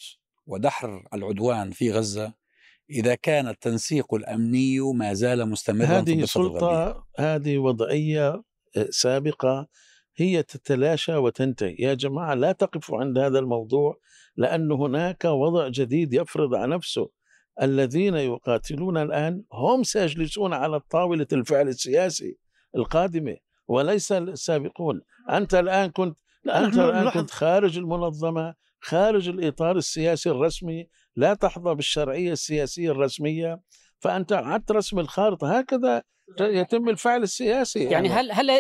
ودحر 0.46 1.08
العدوان 1.14 1.70
في 1.70 1.92
غزة؟ 1.92 2.32
إذا 2.90 3.14
كان 3.14 3.48
التنسيق 3.48 4.14
الأمني 4.14 4.80
ما 4.80 5.12
زال 5.14 5.48
مستمرا 5.48 5.86
هذه 5.86 6.24
سلطة 6.24 7.06
هذه 7.18 7.58
وضعية 7.58 8.42
آه، 8.76 8.86
سابقة 8.90 9.68
هي 10.16 10.42
تتلاشى 10.42 11.16
وتنتهي. 11.16 11.76
يا 11.78 11.94
جماعة 11.94 12.34
لا 12.34 12.52
تقفوا 12.52 13.00
عند 13.00 13.18
هذا 13.18 13.38
الموضوع 13.38 13.98
لأن 14.36 14.72
هناك 14.72 15.24
وضع 15.24 15.68
جديد 15.68 16.14
يفرض 16.14 16.54
على 16.54 16.76
نفسه. 16.76 17.10
الذين 17.62 18.14
يقاتلون 18.14 18.96
الآن 18.96 19.44
هم 19.52 19.82
سيجلسون 19.82 20.52
على 20.52 20.80
طاولة 20.80 21.26
الفعل 21.32 21.68
السياسي 21.68 22.38
القادمة 22.76 23.36
وليس 23.68 24.12
السابقون. 24.12 25.00
أنت 25.30 25.54
الآن 25.54 25.90
كنت 25.90 26.18
أنت 26.54 26.78
الآن 26.78 27.10
كنت 27.10 27.30
خارج 27.30 27.78
المنظمة 27.78 28.54
خارج 28.84 29.28
الإطار 29.28 29.76
السياسي 29.76 30.30
الرسمي 30.30 30.88
لا 31.16 31.34
تحظى 31.34 31.74
بالشرعية 31.74 32.32
السياسية 32.32 32.90
الرسمية 32.90 33.60
فأنت 33.98 34.32
أعدت 34.32 34.72
رسم 34.72 34.98
الخارطة. 34.98 35.58
هكذا 35.58 36.02
يتم 36.40 36.88
الفعل 36.88 37.22
السياسي. 37.22 37.84
يعني, 37.84 37.92
يعني 37.92 38.08
هل 38.08 38.32
هل 38.32 38.50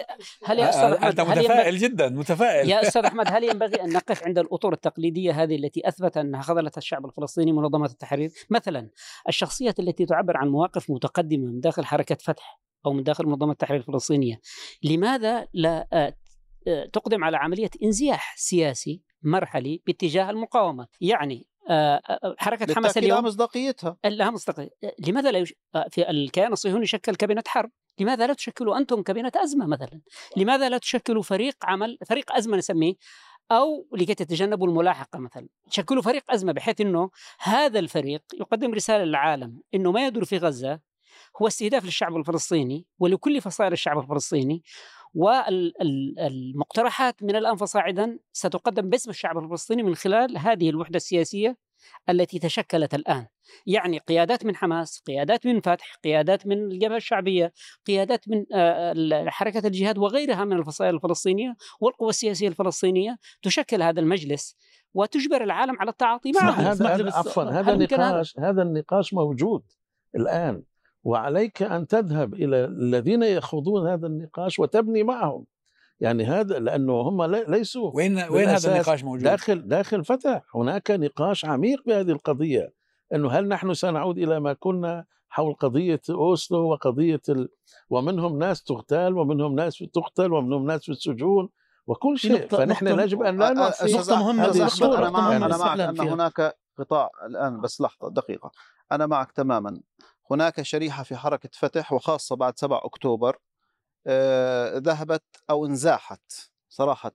هل 0.44 0.58
يا 0.58 0.68
أستاذ 0.68 0.92
أحمد 0.92 1.20
أنت 1.20 1.20
متفائل 1.20 1.78
جدا 1.78 2.08
متفائل. 2.08 2.68
يا 2.68 2.82
أستاذ 2.82 3.04
أحمد 3.04 3.26
هل 3.28 3.44
ينبغي 3.50 3.82
أن 3.82 3.92
نقف 3.92 4.24
عند 4.24 4.38
الاطر 4.38 4.72
التقليدية 4.72 5.42
هذه 5.42 5.56
التي 5.56 5.88
أثبت 5.88 6.16
أنها 6.16 6.42
خذلت 6.42 6.78
الشعب 6.78 7.06
الفلسطيني 7.06 7.52
منظمة 7.52 7.86
التحرير؟ 7.86 8.30
مثلا 8.50 8.90
الشخصيات 9.28 9.80
التي 9.80 10.06
تعبر 10.06 10.36
عن 10.36 10.48
مواقف 10.48 10.90
متقدمة 10.90 11.46
من 11.46 11.60
داخل 11.60 11.84
حركة 11.84 12.16
فتح 12.20 12.60
أو 12.86 12.92
من 12.92 13.02
داخل 13.02 13.26
منظمة 13.26 13.52
التحرير 13.52 13.80
الفلسطينية 13.80 14.40
لماذا 14.82 15.46
لا 15.54 15.88
آه، 15.92 16.14
آه، 16.68 16.86
تقدم 16.86 17.24
على 17.24 17.36
عملية 17.36 17.70
انزياح 17.82 18.36
سياسي 18.36 19.02
مرحلي 19.24 19.82
باتجاه 19.86 20.30
المقاومة. 20.30 20.86
يعني 21.00 21.46
آه، 21.68 22.00
آه، 22.08 22.34
حركة 22.38 22.74
حماس 22.74 22.98
اليوم 22.98 23.24
مصداقيتها 23.24 23.96
لها 24.04 24.30
مصداقيه 24.30 24.70
لماذا 25.08 25.30
لا 25.30 25.38
يش... 25.38 25.54
آه، 25.74 25.86
في 25.90 26.10
الكيان 26.10 26.52
الصهيوني 26.52 26.82
يشكل 26.82 27.14
كابينة 27.14 27.42
حرب؟ 27.46 27.70
لماذا 28.00 28.26
لا 28.26 28.34
تشكلوا 28.34 28.78
أنتم 28.78 29.02
كابينة 29.02 29.32
أزمة 29.36 29.66
مثلا؟ 29.66 30.00
لماذا 30.36 30.68
لا 30.68 30.78
تشكلوا 30.78 31.22
فريق 31.22 31.56
عمل 31.64 31.98
فريق 32.06 32.32
أزمة 32.32 32.56
نسميه؟ 32.56 32.94
أو 33.50 33.86
لكي 33.92 34.14
تتجنبوا 34.14 34.68
الملاحقة 34.68 35.18
مثلا. 35.18 35.48
تشكلوا 35.70 36.02
فريق 36.02 36.30
أزمة 36.30 36.52
بحيث 36.52 36.80
إنه 36.80 37.10
هذا 37.40 37.78
الفريق 37.78 38.22
يقدم 38.34 38.74
رسالة 38.74 39.04
للعالم 39.04 39.60
إنه 39.74 39.92
ما 39.92 40.06
يدور 40.06 40.24
في 40.24 40.38
غزة 40.38 40.80
هو 41.42 41.46
استهداف 41.46 41.84
للشعب 41.84 42.16
الفلسطيني 42.16 42.86
ولكل 42.98 43.40
فصائل 43.40 43.72
الشعب 43.72 43.98
الفلسطيني 43.98 44.62
والمقترحات 45.14 47.22
من 47.22 47.36
الان 47.36 47.56
فصاعدا 47.56 48.18
ستقدم 48.32 48.88
باسم 48.88 49.10
الشعب 49.10 49.38
الفلسطيني 49.38 49.82
من 49.82 49.94
خلال 49.94 50.38
هذه 50.38 50.70
الوحدة 50.70 50.96
السياسية 50.96 51.56
التي 52.08 52.38
تشكلت 52.38 52.94
الآن. 52.94 53.26
يعني 53.66 53.98
قيادات 53.98 54.46
من 54.46 54.56
حماس 54.56 55.02
قيادات 55.06 55.46
من 55.46 55.60
فتح 55.60 55.94
قيادات 56.04 56.46
من 56.46 56.58
الجبهة 56.58 56.96
الشعبية 56.96 57.52
قيادات 57.86 58.24
من 58.28 58.44
حركة 59.30 59.66
الجهاد 59.66 59.98
وغيرها 59.98 60.44
من 60.44 60.52
الفصائل 60.52 60.94
الفلسطينية 60.94 61.56
والقوى 61.80 62.08
السياسية 62.08 62.48
الفلسطينية 62.48 63.18
تشكل 63.42 63.82
هذا 63.82 64.00
المجلس 64.00 64.56
وتجبر 64.94 65.44
العالم 65.44 65.76
على 65.80 65.90
التعاطي 65.90 66.32
معه. 66.32 66.50
هذا 66.50 67.16
عفوا 67.16 67.42
هذا 67.42 67.72
النقاش 67.72 68.38
هذا 68.38 68.62
النقاش 68.62 69.14
موجود 69.14 69.62
الآن. 70.16 70.62
وعليك 71.04 71.62
أن 71.62 71.86
تذهب 71.86 72.34
إلى 72.34 72.64
الذين 72.64 73.22
يخوضون 73.22 73.88
هذا 73.88 74.06
النقاش 74.06 74.58
وتبني 74.58 75.02
معهم. 75.02 75.44
يعني 76.00 76.24
هذا 76.24 76.58
لأنه 76.58 76.92
هم 76.92 77.22
ليسوا 77.22 77.90
وين 77.94 78.18
وين 78.30 78.48
هذا 78.48 78.72
النقاش 78.72 79.04
موجود؟ 79.04 79.24
داخل 79.24 79.68
داخل 79.68 80.04
فتح. 80.04 80.42
هناك 80.54 80.90
نقاش 80.90 81.44
عميق 81.44 81.82
بهذه 81.86 82.10
القضية 82.10 82.72
إنه 83.14 83.30
هل 83.30 83.48
نحن 83.48 83.74
سنعود 83.74 84.18
إلى 84.18 84.40
ما 84.40 84.52
كنا 84.52 85.04
حول 85.28 85.54
قضية 85.54 86.00
أوسلو 86.10 86.70
وقضية 86.70 87.20
ال... 87.28 87.48
ومنهم 87.90 88.38
ناس 88.38 88.62
تغتال 88.62 89.18
ومنهم 89.18 89.54
ناس 89.54 89.84
تقتل 89.92 90.32
ومنهم 90.32 90.66
ناس 90.66 90.84
في 90.84 90.92
السجون 90.92 91.48
وكل 91.86 92.18
شيء. 92.18 92.48
فنحن 92.48 92.86
يجب 92.86 93.22
أن 93.22 93.38
لا 93.38 93.52
نعطي 93.52 93.92
نقطة 93.92 94.16
مهمة 94.16 94.46
أنا 94.46 95.08
معك. 95.12 95.42
أنا 95.42 95.56
معك 95.56 95.80
ان 95.80 96.00
هناك 96.08 96.56
قطاع 96.78 97.10
الآن 97.26 97.60
بس 97.60 97.80
لحظة 97.80 98.10
دقيقة. 98.10 98.50
أنا 98.92 99.06
معك 99.06 99.32
تماما. 99.32 99.80
هناك 100.30 100.62
شريحة 100.62 101.02
في 101.02 101.16
حركة 101.16 101.48
فتح 101.52 101.92
وخاصة 101.92 102.36
بعد 102.36 102.58
7 102.58 102.80
أكتوبر 102.84 103.38
آه، 104.06 104.78
ذهبت 104.78 105.24
أو 105.50 105.66
انزاحت 105.66 106.32
صراحة 106.68 107.12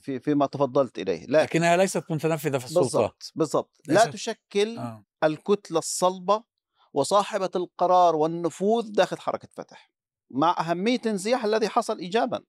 في 0.00 0.20
فيما 0.20 0.46
تفضلت 0.46 0.98
إليه 0.98 1.26
لكن 1.26 1.32
لكنها 1.32 1.76
ليست 1.76 2.04
متنفذة 2.10 2.58
في 2.58 2.64
السلطة 2.64 2.80
بالضبط 2.80 3.32
بالضبط 3.34 3.80
لا 3.86 4.04
تشكل 4.04 4.78
آه. 4.78 5.04
الكتلة 5.24 5.78
الصلبة 5.78 6.44
وصاحبة 6.92 7.50
القرار 7.56 8.16
والنفوذ 8.16 8.92
داخل 8.92 9.18
حركة 9.18 9.48
فتح 9.52 9.92
مع 10.30 10.56
أهمية 10.60 11.00
انزياح 11.06 11.44
الذي 11.44 11.68
حصل 11.68 11.98
إيجابا 11.98 12.40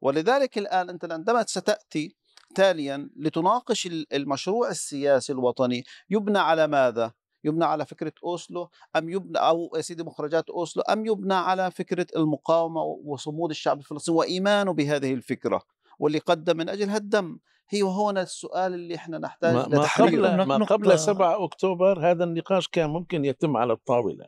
ولذلك 0.00 0.58
الآن 0.58 0.90
أنت 0.90 1.12
عندما 1.12 1.42
ستأتي 1.42 2.16
تاليا 2.54 3.10
لتناقش 3.16 3.86
المشروع 4.12 4.68
السياسي 4.68 5.32
الوطني 5.32 5.84
يبنى 6.10 6.38
على 6.38 6.66
ماذا؟ 6.66 7.12
يبنى 7.44 7.64
على 7.64 7.86
فكرة 7.86 8.12
أوسلو 8.24 8.70
أم 8.96 9.08
يبنى 9.08 9.38
أو 9.38 9.72
يا 9.76 9.80
سيدي 9.80 10.02
مخرجات 10.02 10.50
أوسلو 10.50 10.82
أم 10.82 11.06
يبنى 11.06 11.34
على 11.34 11.70
فكرة 11.70 12.06
المقاومة 12.16 12.82
وصمود 12.82 13.50
الشعب 13.50 13.78
الفلسطيني 13.78 14.18
وإيمانه 14.18 14.72
بهذه 14.72 15.14
الفكرة 15.14 15.62
واللي 15.98 16.18
قدم 16.18 16.56
من 16.56 16.68
اجلها 16.68 16.96
الدم 16.96 17.38
هي 17.68 17.82
وهنا 17.82 18.22
السؤال 18.22 18.74
اللي 18.74 18.94
إحنا 18.94 19.18
نحتاج 19.18 19.54
ما, 19.54 19.68
ما 19.68 19.86
قبل 19.98 20.44
ما 20.44 20.64
قبل 20.64 20.98
7 20.98 21.44
أكتوبر 21.44 22.10
هذا 22.10 22.24
النقاش 22.24 22.68
كان 22.68 22.90
ممكن 22.90 23.24
يتم 23.24 23.56
على 23.56 23.72
الطاولة. 23.72 24.26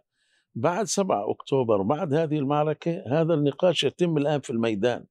بعد 0.55 0.87
7 0.87 1.31
أكتوبر 1.31 1.83
بعد 1.83 2.15
هذه 2.15 2.39
المعركة 2.39 3.03
هذا 3.07 3.35
النقاش 3.35 3.85
يتم 3.85 4.17
الآن 4.17 4.41
في 4.41 4.51
الميدان. 4.51 5.05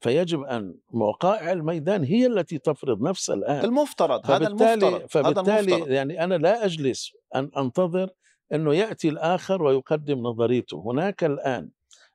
فيجب 0.00 0.42
أن 0.42 0.74
وقائع 0.90 1.52
الميدان 1.52 2.04
هي 2.04 2.26
التي 2.26 2.58
تفرض 2.58 3.02
نفسها 3.02 3.34
الآن. 3.34 3.64
المفترض 3.64 4.30
هذا 4.30 4.46
المفترض 4.46 5.06
فبالتالي 5.08 5.50
هذا 5.50 5.60
المفترض. 5.60 5.90
يعني 5.90 6.24
أنا 6.24 6.34
لا 6.34 6.64
أجلس 6.64 7.12
أن 7.34 7.50
أنتظر 7.56 8.10
أنه 8.52 8.74
يأتي 8.74 9.08
الآخر 9.08 9.62
ويقدم 9.62 10.18
نظريته. 10.18 10.82
هناك 10.86 11.24
الآن 11.24 11.70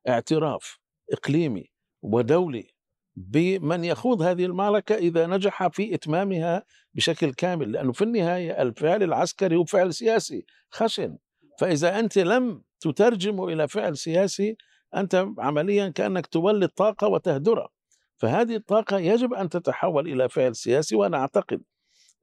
اعتراف 0.08 0.80
إقليمي 1.12 1.72
ودولي 2.02 2.76
بمن 3.16 3.84
يخوض 3.84 4.22
هذه 4.22 4.46
المعركة 4.46 4.96
إذا 4.96 5.28
نجح 5.28 5.68
في 5.68 5.96
إتمامها 5.96 6.64
بشكل 6.94 7.34
كامل 7.34 7.72
لأنه 7.72 7.92
في 7.92 8.04
النهاية 8.04 8.62
الفعل 8.62 9.04
العسكري 9.04 9.56
هو 9.56 9.64
فعل 9.64 9.94
سياسي 9.94 10.46
خشن. 10.70 11.18
فإذا 11.60 12.00
أنت 12.00 12.18
لم 12.18 12.62
تترجمه 12.80 13.48
إلى 13.48 13.68
فعل 13.68 13.98
سياسي 13.98 14.58
أنت 14.96 15.28
عمليا 15.40 15.90
كأنك 15.90 16.28
تولد 16.28 16.70
طاقة 16.70 17.08
وتهدرها 17.08 17.70
فهذه 18.18 18.56
الطاقة 18.56 18.98
يجب 19.00 19.34
أن 19.34 19.50
تتحول 19.50 20.08
إلى 20.08 20.30
فعل 20.30 20.56
سياسي 20.56 20.96
وأنا 20.96 21.18
أعتقد 21.18 21.62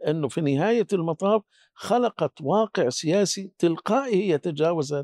أنه 0.06 0.28
في 0.28 0.40
نهاية 0.40 0.86
المطاف 0.92 1.42
خلقت 1.74 2.40
واقع 2.40 2.88
سياسي 2.88 3.52
تلقائي 3.58 4.28
يتجاوز 4.28 4.94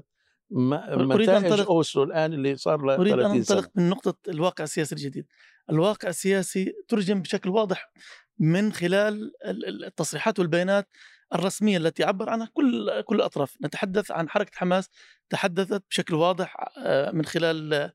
نتائج 0.53 1.61
أوسلو 1.61 2.03
الآن 2.03 2.33
اللي 2.33 2.57
صار 2.57 2.83
له 2.83 2.95
أريد 2.95 3.13
أن 3.13 3.31
أنطلق 3.31 3.71
من 3.75 3.89
نقطة 3.89 4.15
الواقع 4.29 4.65
السياسي 4.65 4.95
الجديد. 4.95 5.27
الواقع 5.71 6.09
السياسي 6.09 6.73
ترجم 6.89 7.23
بشكل 7.23 7.51
واضح 7.51 7.93
من 8.39 8.73
خلال 8.73 9.33
التصريحات 9.87 10.39
والبيانات 10.39 10.89
الرسمية 11.35 11.77
التي 11.77 12.05
عبر 12.05 12.31
عنها 12.31 12.49
كل 12.55 13.01
كل 13.01 13.17
الأطراف. 13.17 13.57
نتحدث 13.65 14.11
عن 14.11 14.29
حركة 14.29 14.51
حماس 14.55 14.91
تحدثت 15.31 15.83
بشكل 15.91 16.15
واضح 16.15 16.57
آه، 16.79 17.11
من 17.11 17.25
خلال 17.25 17.91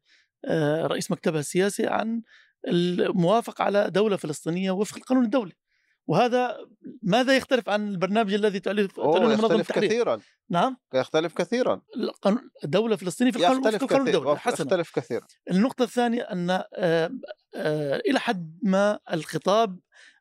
آه، 0.45 0.87
رئيس 0.87 1.11
مكتبها 1.11 1.39
السياسي 1.39 1.87
عن 1.87 2.21
الموافقة 2.67 3.63
على 3.63 3.89
دولة 3.89 4.17
فلسطينية 4.17 4.71
وفق 4.71 4.97
القانون 4.97 5.25
الدولي. 5.25 5.53
وهذا 6.07 6.57
ماذا 7.03 7.35
يختلف 7.35 7.69
عن 7.69 7.87
البرنامج 7.87 8.33
الذي 8.33 8.59
تعلن 8.59 8.87
منظمة 8.97 9.55
التحرير 9.55 9.89
كثيرا. 9.89 10.19
نعم. 10.49 10.77
يختلف 10.93 11.33
كثيرا. 11.33 11.81
الدولة 12.63 12.93
الفلسطينية 12.93 13.31
في 13.31 13.37
القانون 13.37 13.59
يختلف 13.59 13.83
القانون 13.83 14.07
الدولي 14.07 14.39
حسنا. 14.39 14.65
يختلف 14.65 14.91
كثيرا. 14.95 15.27
النقطة 15.51 15.83
الثانية 15.83 16.21
أن 16.21 16.49
آه، 16.49 16.65
آه، 17.55 18.01
إلى 18.09 18.19
حد 18.19 18.59
ما 18.63 18.99
الخطاب 19.13 19.79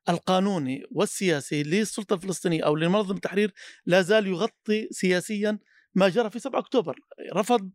القانوني 0.08 0.82
والسياسي 0.90 1.62
للسلطة 1.62 2.14
الفلسطينية 2.14 2.64
أو 2.64 2.76
لمنظمة 2.76 3.16
التحرير 3.16 3.52
لا 3.86 4.02
زال 4.02 4.26
يغطي 4.26 4.88
سياسيا 4.90 5.58
ما 5.94 6.08
جرى 6.08 6.30
في 6.30 6.38
7 6.38 6.58
أكتوبر. 6.58 6.96
رفض 7.34 7.70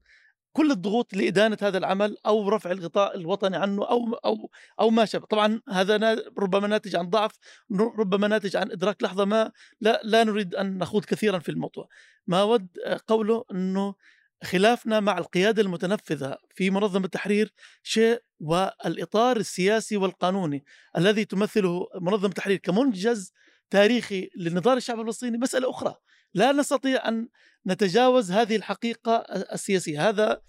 كل 0.53 0.71
الضغوط 0.71 1.13
لإدانة 1.13 1.57
هذا 1.61 1.77
العمل 1.77 2.17
أو 2.25 2.49
رفع 2.49 2.71
الغطاء 2.71 3.17
الوطني 3.17 3.57
عنه 3.57 3.85
أو 3.89 4.13
أو 4.13 4.49
أو 4.79 4.89
ما 4.89 5.05
شابه، 5.05 5.25
طبعا 5.25 5.61
هذا 5.69 6.15
ربما 6.37 6.67
ناتج 6.67 6.95
عن 6.95 7.09
ضعف، 7.09 7.31
ربما 7.99 8.27
ناتج 8.27 8.55
عن 8.55 8.71
إدراك 8.71 9.03
لحظة 9.03 9.25
ما 9.25 9.51
لا 9.81 10.01
لا 10.03 10.23
نريد 10.23 10.55
أن 10.55 10.77
نخوض 10.77 11.05
كثيرا 11.05 11.39
في 11.39 11.49
الموضوع. 11.49 11.87
ما 12.27 12.41
أود 12.41 12.67
قوله 13.07 13.45
أنه 13.51 13.95
خلافنا 14.43 14.99
مع 14.99 15.17
القيادة 15.17 15.61
المتنفذة 15.61 16.37
في 16.55 16.69
منظمة 16.69 17.05
التحرير 17.05 17.53
شيء 17.83 18.21
والإطار 18.39 19.37
السياسي 19.37 19.97
والقانوني 19.97 20.65
الذي 20.97 21.25
تمثله 21.25 21.87
منظمة 22.01 22.29
التحرير 22.29 22.57
كمنجز 22.57 23.33
تاريخي 23.69 24.29
للنضال 24.37 24.77
الشعب 24.77 24.99
الفلسطيني 24.99 25.37
مسألة 25.37 25.69
أخرى 25.69 25.95
لا 26.33 26.51
نستطيع 26.51 27.07
أن 27.07 27.27
نتجاوز 27.67 28.31
هذه 28.31 28.55
الحقيقة 28.55 29.15
السياسية. 29.53 30.09
هذا 30.09 30.41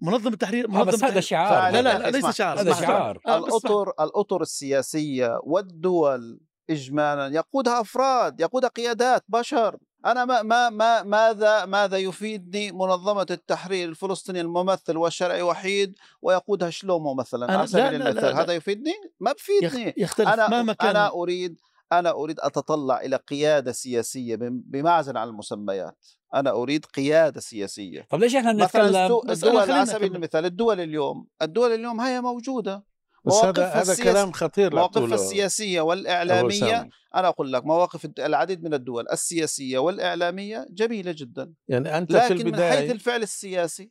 منظمة 0.00 0.32
التحرير 0.32 0.68
منظمة 0.68 0.92
بس 0.92 1.04
هذا 1.04 1.20
شعار. 1.20 1.72
لا 1.72 1.82
لا, 1.82 1.98
لا 1.98 2.10
ليس 2.10 2.36
شعار. 2.36 2.60
هذا 2.60 2.74
شعار. 2.74 3.20
الأطر 3.26 3.88
الأطر 3.88 4.42
السياسية 4.42 5.40
والدول 5.42 6.40
إجمالا. 6.70 7.34
يقودها 7.34 7.80
أفراد 7.80 8.40
يقودها 8.40 8.70
قيادات 8.70 9.24
بشر. 9.28 9.78
أنا 10.06 10.24
ما 10.24 10.42
ما 10.42 10.70
ما 10.70 11.02
ماذا 11.02 11.64
ماذا 11.64 11.96
يفيدني 11.96 12.72
منظمة 12.72 13.26
التحرير 13.30 13.88
الفلسطيني 13.88 14.40
الممثل 14.40 14.96
والشرعي 14.96 15.42
وحيد 15.42 15.98
ويقودها 16.22 16.70
شلومو 16.70 17.14
مثلا 17.14 17.52
على 17.52 17.66
سبيل 17.66 18.02
المثال؟ 18.02 18.34
هذا 18.34 18.52
يفيدني؟ 18.52 18.94
ما 19.20 19.32
بفيدني. 19.32 19.94
يختلف 19.96 20.28
أنا 20.28 20.48
مهما 20.48 20.72
كان. 20.72 20.88
أنا 20.88 21.08
أريد 21.12 21.60
أنا 21.92 22.10
أريد 22.10 22.40
أتطلع 22.40 23.00
إلى 23.00 23.16
قيادة 23.16 23.72
سياسية 23.72 24.36
بمعزل 24.40 25.16
عن 25.16 25.28
المسميات. 25.28 26.06
أنا 26.34 26.50
أريد 26.50 26.84
قيادة 26.84 27.40
سياسية. 27.40 28.06
طب 28.10 28.20
ليش 28.20 28.36
إحنا 28.36 28.52
نتكلم 28.52 29.20
الدول 29.30 29.70
على 29.70 29.86
سبيل 29.86 30.16
المثال 30.16 30.44
الدول 30.44 30.80
اليوم 30.80 31.26
الدول 31.42 31.72
اليوم 31.72 32.00
هي 32.00 32.20
موجودة. 32.20 32.84
بس 33.24 33.34
هذا 33.34 33.66
هذا 33.66 33.94
كلام 34.04 34.32
خطير 34.32 34.74
مواقفها 34.74 35.14
السياسية 35.14 35.80
والإعلامية. 35.80 36.88
أنا 37.14 37.28
أقول 37.28 37.52
لك 37.52 37.66
مواقف 37.66 38.08
العديد 38.18 38.64
من 38.64 38.74
الدول 38.74 39.04
السياسية 39.12 39.78
والإعلامية 39.78 40.66
جميلة 40.70 41.14
جدا. 41.18 41.52
يعني 41.68 41.98
أنت 41.98 42.12
لكن 42.12 42.36
في 42.36 42.42
البداية 42.42 42.70
من 42.70 42.76
حيث 42.76 42.90
الفعل 42.90 43.22
السياسي 43.22 43.90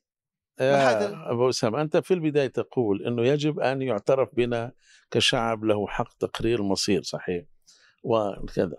يا 0.60 1.32
أبو 1.32 1.50
أسامة 1.50 1.82
أنت 1.82 1.98
في 1.98 2.14
البداية 2.14 2.48
تقول 2.48 3.04
أنه 3.08 3.26
يجب 3.28 3.60
أن 3.60 3.82
يعترف 3.82 4.30
بنا 4.36 4.72
كشعب 5.12 5.64
له 5.64 5.88
حق 5.88 6.18
تقرير 6.18 6.60
المصير 6.60 7.04
صحيح؟ 7.04 7.46
وكذا. 8.06 8.78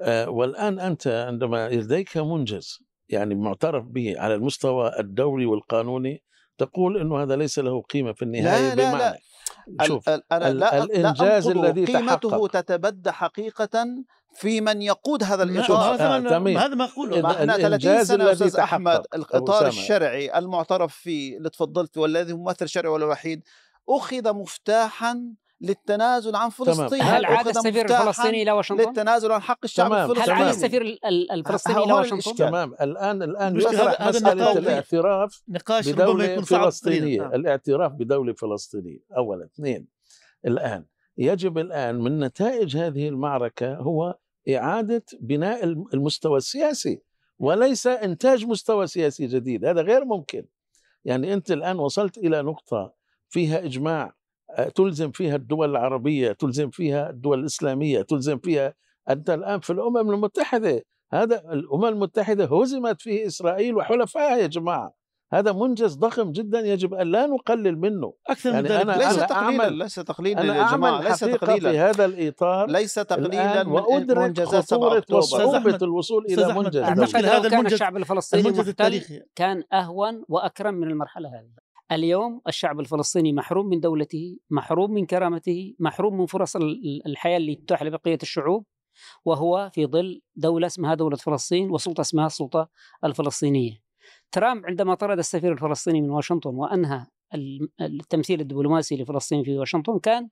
آه، 0.00 0.30
والآن 0.30 0.80
أنت 0.80 1.06
عندما 1.06 1.68
لديك 1.68 2.16
منجز 2.16 2.78
يعني 3.08 3.34
معترف 3.34 3.84
به 3.84 4.14
على 4.18 4.34
المستوى 4.34 4.92
الدولي 4.98 5.46
والقانوني 5.46 6.22
تقول 6.58 7.00
إنه 7.00 7.22
هذا 7.22 7.36
ليس 7.36 7.58
له 7.58 7.82
قيمة 7.82 8.12
في 8.12 8.22
النهاية 8.22 8.74
لا 8.74 8.74
لا. 8.74 8.90
بمعنى. 8.90 9.18
لا. 9.66 9.86
شوف 9.86 10.08
أنا 10.08 10.52
لا 10.52 10.84
الإنجاز 10.84 11.48
لا 11.48 11.60
الذي 11.60 11.84
قيمته 11.84 12.28
تحقق. 12.28 12.46
تتبدى 12.46 13.12
حقيقة 13.12 13.86
في 14.34 14.60
من 14.60 14.82
يقود 14.82 15.22
هذا 15.22 15.42
الإطار. 15.42 15.94
هذا 15.94 16.38
ما 16.38 16.66
هذا 16.66 16.74
ما 16.74 16.84
أقوله. 16.84 17.20
ما 17.20 17.30
إحنا 17.30 17.56
30 17.56 18.04
سنة 18.04 18.32
أستاذ 18.32 18.56
أحمد 18.56 19.02
الاطار 19.14 19.66
الشرعي 19.66 20.38
المعترف 20.38 20.94
فيه 20.94 21.36
اللي 21.36 21.50
تفضلت 21.50 21.98
والذي 21.98 22.32
ممثل 22.34 22.64
الشرعي 22.64 22.92
والوحيد 22.92 23.42
أخذ 23.88 24.34
مفتاحا 24.34 25.34
للتنازل 25.60 26.36
عن 26.36 26.50
فلسطين 26.50 27.02
هل 27.02 27.24
عاد 27.24 27.48
السفير 27.48 27.84
الفلسطيني 27.84 28.42
إلى 28.42 28.52
واشنطن؟ 28.52 28.88
للتنازل 28.88 29.32
عن 29.32 29.40
حق 29.42 29.58
الشعب 29.64 29.88
تمام. 29.88 30.10
الفلسطيني 30.10 30.36
هل 30.36 30.42
عاد 30.42 30.54
السفير 30.54 30.98
الفلسطيني 31.04 31.84
إلى 31.84 31.92
واشنطن؟ 31.92 32.34
تمام. 32.34 32.74
الان 32.80 33.22
الآن 33.22 33.56
يطرح 33.56 34.08
مسألة 34.08 34.58
الاعتراف 34.58 35.42
نقاش 35.48 35.88
بدولة 35.88 36.24
يكون 36.24 36.44
فلسطينية. 36.44 37.18
صعب. 37.18 37.34
الاعتراف 37.34 37.92
بدولة 37.92 38.32
فلسطينية. 38.32 38.98
أولا. 39.16 39.44
اثنين. 39.44 39.86
الآن 40.46 40.84
يجب 41.18 41.58
الآن 41.58 42.00
من 42.00 42.20
نتائج 42.20 42.76
هذه 42.76 43.08
المعركة 43.08 43.74
هو 43.76 44.18
إعادة 44.48 45.02
بناء 45.20 45.64
المستوى 45.64 46.36
السياسي 46.36 47.02
وليس 47.38 47.86
إنتاج 47.86 48.46
مستوى 48.46 48.86
سياسي 48.86 49.26
جديد. 49.26 49.64
هذا 49.64 49.82
غير 49.82 50.04
ممكن. 50.04 50.46
يعني 51.04 51.34
أنت 51.34 51.50
الآن 51.52 51.78
وصلت 51.78 52.18
إلى 52.18 52.42
نقطة 52.42 52.92
فيها 53.28 53.58
إجماع 53.64 54.14
تلزم 54.74 55.10
فيها 55.10 55.36
الدول 55.36 55.70
العربية 55.70 56.32
تلزم 56.32 56.70
فيها 56.70 57.10
الدول 57.10 57.40
الإسلامية 57.40 58.02
تلزم 58.02 58.38
فيها 58.38 58.74
أنت 59.10 59.30
الآن 59.30 59.60
في 59.60 59.72
الأمم 59.72 60.10
المتحدة. 60.10 60.82
هذا 61.12 61.52
الأمم 61.52 61.84
المتحدة 61.84 62.44
هزمت 62.44 63.00
فيه 63.00 63.26
إسرائيل 63.26 63.76
وحلفائها 63.76 64.36
يا 64.36 64.46
جماعة. 64.46 64.96
هذا 65.32 65.52
منجز 65.52 65.94
ضخم 65.94 66.32
جدا 66.32 66.60
يجب 66.60 66.94
أن 66.94 67.06
لا 67.06 67.26
نقلل 67.26 67.78
منه. 67.78 68.12
أكثر 68.26 68.50
يعني 68.50 68.62
من 68.62 68.74
ذلك. 68.74 68.82
أنا 68.82 68.92
ليس 68.92 69.16
تقليلا 69.16 69.70
ليس 69.70 69.94
تقليلا 69.94 70.42
يا 70.42 70.70
جماعة 70.72 71.02
ليس 71.02 71.20
تقليلا 71.20 71.70
في 71.70 71.78
هذا 71.78 72.04
الإطار 72.04 72.70
ليس 72.70 72.94
تقليلا 72.94 73.62
من 73.62 73.72
وأدرك 73.72 74.18
منجزات 74.18 74.64
خطورة 74.64 75.04
وصعوبه 75.12 75.78
الوصول 75.82 76.24
إلى 76.24 76.54
منجز. 76.54 76.76
المشكلة 76.76 77.36
هذا 77.36 77.48
كان 77.48 77.66
الشعب 77.66 77.96
الفلسطيني 77.96 78.48
المحتل 78.48 79.02
كان 79.34 79.62
اهون 79.72 80.24
وأكرم 80.28 80.74
من 80.74 80.90
المرحلة 80.90 81.28
هذه. 81.28 81.65
اليوم 81.92 82.40
الشعب 82.48 82.80
الفلسطيني 82.80 83.32
محروم 83.32 83.66
من 83.66 83.80
دولته 83.80 84.36
محروم 84.50 84.90
من 84.90 85.06
كرامته 85.06 85.74
محروم 85.78 86.18
من 86.18 86.26
فرص 86.26 86.56
الحياة 87.06 87.36
اللي 87.36 87.54
تتاح 87.54 87.82
لبقية 87.82 88.18
الشعوب 88.22 88.66
وهو 89.24 89.70
في 89.74 89.86
ظل 89.86 90.22
دولة 90.36 90.66
اسمها 90.66 90.94
دولة 90.94 91.16
فلسطين 91.16 91.70
وسلطة 91.70 92.00
اسمها 92.00 92.26
السلطة 92.26 92.68
الفلسطينية. 93.04 93.82
ترامب 94.32 94.66
عندما 94.66 94.94
طرد 94.94 95.18
السفير 95.18 95.52
الفلسطيني 95.52 96.00
من 96.00 96.10
واشنطن 96.10 96.54
وأنهى 96.54 97.06
التمثيل 97.80 98.40
الدبلوماسي 98.40 98.96
لفلسطين 98.96 99.44
في 99.44 99.58
واشنطن 99.58 99.98
كان 99.98 100.28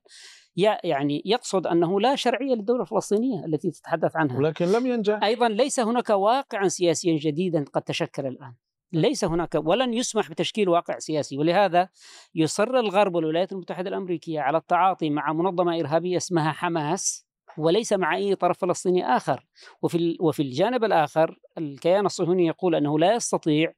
يعني 0.83 1.21
يقصد 1.25 1.67
أنه 1.67 1.99
لا 1.99 2.15
شرعية 2.15 2.53
للدولة 2.53 2.81
الفلسطينية 2.81 3.45
التي 3.45 3.71
تتحدث 3.71 4.15
عنها. 4.15 4.37
ولكن 4.37 4.65
لم 4.65 4.85
ينجح. 4.85 5.23
أيضا 5.23 5.47
ليس 5.49 5.79
هناك 5.79 6.09
واقعا 6.09 6.67
سياسيا 6.67 7.17
جديدا 7.17 7.65
قد 7.73 7.81
تشكل 7.81 8.25
الآن. 8.25 8.53
ليس 8.93 9.25
هناك 9.25 9.55
ولن 9.55 9.93
يسمح 9.93 10.29
بتشكيل 10.29 10.69
واقع 10.69 10.99
سياسي. 10.99 11.37
ولهذا 11.37 11.89
يصر 12.35 12.79
الغرب 12.79 13.15
والولايات 13.15 13.51
المتحدة 13.51 13.89
الأمريكية 13.89 14.39
على 14.39 14.57
التعاطي 14.57 15.09
مع 15.09 15.33
منظمة 15.33 15.79
إرهابية 15.79 16.17
اسمها 16.17 16.51
حماس 16.51 17.25
وليس 17.57 17.93
مع 17.93 18.15
أي 18.15 18.35
طرف 18.35 18.57
فلسطيني 18.59 19.05
آخر. 19.05 19.45
وفي 19.81 20.17
وفي 20.19 20.41
الجانب 20.41 20.83
الآخر 20.83 21.39
الكيان 21.57 22.05
الصهيوني 22.05 22.47
يقول 22.47 22.75
أنه 22.75 22.99
لا 22.99 23.15
يستطيع 23.15 23.73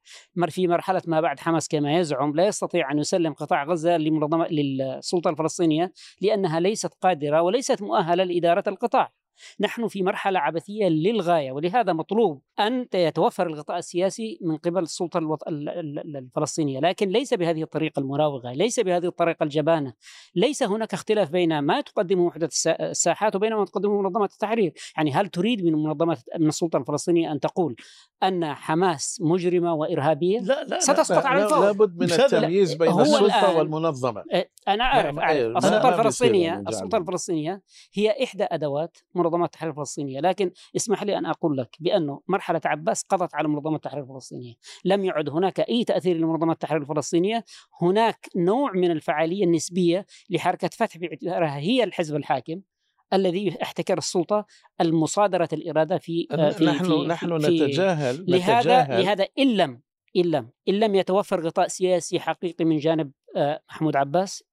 في 0.50 0.68
مرحلة 0.68 1.02
ما 1.08 1.22
بعد 1.22 1.40
حماس 1.40 1.68
كما 1.68 1.98
يزعم 2.00 2.36
لا 2.36 2.48
يستطيع 2.48 2.92
أن 2.92 3.00
يسلم 3.00 3.34
قطاع 3.34 3.64
غزة 3.64 3.98
لمنظمة 3.98 4.48
للسلطة 4.48 5.30
الفلسطينية 5.30 5.92
لأنها 6.22 6.60
ليست 6.60 6.94
قادرة 7.02 7.42
وليست 7.42 7.82
مؤهلة 7.82 8.24
لإدارة 8.24 8.64
القطاع. 8.68 9.12
نحن 9.60 9.88
في 9.88 10.04
مرحلة 10.04 10.40
عبثية 10.40 10.88
للغاية 10.88 11.52
ولهذا 11.52 11.94
مطلوب 11.94 12.42
أن 12.60 12.88
يتوفر 12.94 13.48
الغطاء 13.48 13.78
السياسي 13.78 14.40
من 14.42 14.58
قبل 14.58 14.84
السلطة 14.84 15.18
الوط... 15.18 15.44
الفلسطينية. 15.48 16.80
لكن 16.80 17.10
ليس 17.10 17.34
بهذه 17.34 17.64
الطريقة 17.64 18.00
المراوغة 18.00 18.52
ليس 18.52 18.80
بهذه 18.80 19.06
الطريقة 19.06 19.44
الجبانة. 19.44 19.94
ليس 20.36 20.64
هناك 20.64 20.94
اختلاف 20.94 21.32
بين 21.32 21.60
ما 21.60 21.82
تقدمه 21.82 22.26
وحدة 22.26 22.50
الساحات 22.68 23.36
وبين 23.36 23.54
ما 23.54 23.66
تقدمه 23.66 24.02
منظمة 24.02 24.26
التحرير. 24.26 24.74
يعني 24.98 25.12
هل 25.12 25.28
تريد 25.28 25.66
من 25.66 25.74
منظمة 25.74 26.18
من 26.40 26.48
السلطة 26.48 26.78
الفلسطينية 26.78 27.32
أن 27.32 27.40
تقول 27.40 27.76
أن 28.24 28.54
حماس 28.54 29.20
مجرمة 29.22 29.74
وإرهابية؟ 29.74 30.40
لا 30.40 30.64
لا 30.64 30.80
ستسقط 30.80 31.26
على 31.26 31.44
الفور. 31.44 31.66
لابد 31.66 32.04
من 32.04 32.12
التمييز 32.12 32.74
بين 32.74 33.00
السلطة 33.00 33.58
والمنظمة. 33.58 34.24
أنا 34.68 34.84
أعرف, 34.84 35.20
أعرف. 35.20 35.58
السلطة 35.58 35.90
الفلسطينية 35.90 36.64
السلطة 36.68 36.98
الفلسطينية 36.98 37.62
هي 37.94 38.24
إحدى 38.24 38.44
أدوات 38.44 38.98
منظمة 39.28 39.46
التحرير 39.46 39.72
الفلسطينية 39.72 40.20
لكن 40.20 40.52
اسمح 40.76 41.04
لي 41.04 41.18
أن 41.18 41.26
أقول 41.26 41.58
لك 41.58 41.76
بأنه 41.80 42.22
مرحلة 42.28 42.62
عباس 42.66 43.04
قضت 43.04 43.36
على 43.36 43.48
منظمة 43.48 43.76
التحرير 43.76 44.04
الفلسطينية 44.04 44.54
لم 44.86 45.06
يعد 45.06 45.30
هناك 45.30 45.60
أي 45.60 45.84
تأثير 45.84 46.18
لمنظمة 46.18 46.54
التحرير 46.54 46.82
الفلسطينية 46.82 47.46
هناك 47.82 48.30
نوع 48.36 48.72
من 48.72 48.92
الفعالية 48.92 49.44
النسبية 49.44 50.06
لحركة 50.30 50.70
فتح 50.74 50.98
باعتبارها 50.98 51.58
هي 51.58 51.84
الحزب 51.84 52.16
الحاكم 52.16 52.62
الذي 53.14 53.58
احتكر 53.62 53.98
السلطة 53.98 54.46
المصادرة 54.82 55.50
الإرادة 55.54 55.98
في 55.98 56.28
في 56.30 56.66
نحن 56.66 56.86
في 56.86 57.08
نحن 57.08 57.40
في 57.40 57.66
نتجاهل 57.66 58.26
لهذا 58.28 58.60
نتجاهل. 58.60 59.04
لهذا 59.04 59.28
إن 59.40 59.58
لم 59.58 59.82
إن 60.18 60.26
لم 60.26 60.50
إن 60.70 60.80
لم 60.80 60.96
يتوفر 60.96 61.46
غطاء 61.46 61.68
سياسي 61.68 62.20
حقيقي 62.20 62.66
من 62.66 62.78
جانب 62.78 63.12
محمود 63.70 63.96
عباس 63.96 64.44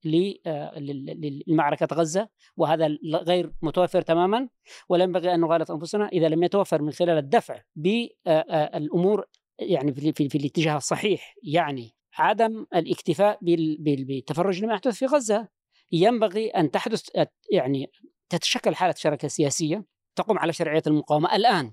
لمعركة 1.47 1.97
غزة 1.97 2.29
وهذا 2.57 2.99
غير 3.15 3.53
متوفر 3.63 4.03
تماما 4.03 4.49
ولا 4.89 5.05
ينبغي 5.05 5.35
أن 5.35 5.41
نغالط 5.41 5.71
أنفسنا 5.71 6.09
إذا 6.09 6.29
لم 6.29 6.43
يتوفر 6.43 6.83
من 6.83 6.93
خلال 6.93 7.19
الدفع 7.19 7.61
بالأمور 7.77 9.27
يعني 9.59 9.95
في, 9.95 10.13
في, 10.13 10.29
في 10.29 10.39
الاتجاه 10.39 10.77
الصحيح 10.77 11.35
يعني 11.43 11.91
عدم 12.19 12.67
الاكتفاء 12.75 13.39
بالتفرج 13.43 14.65
لما 14.65 14.73
يحدث 14.73 14.95
في 14.95 15.07
غزة 15.07 15.49
ينبغي 15.93 16.49
أن 16.49 16.71
تحدث 16.71 17.09
يعني 17.51 17.91
تتشكل 18.29 18.75
حالة 18.75 18.95
شركة 18.97 19.29
سياسية 19.29 19.85
تقوم 20.17 20.39
على 20.39 20.53
شرعية 20.53 20.83
المقاومة 20.87 21.37
الآن. 21.37 21.73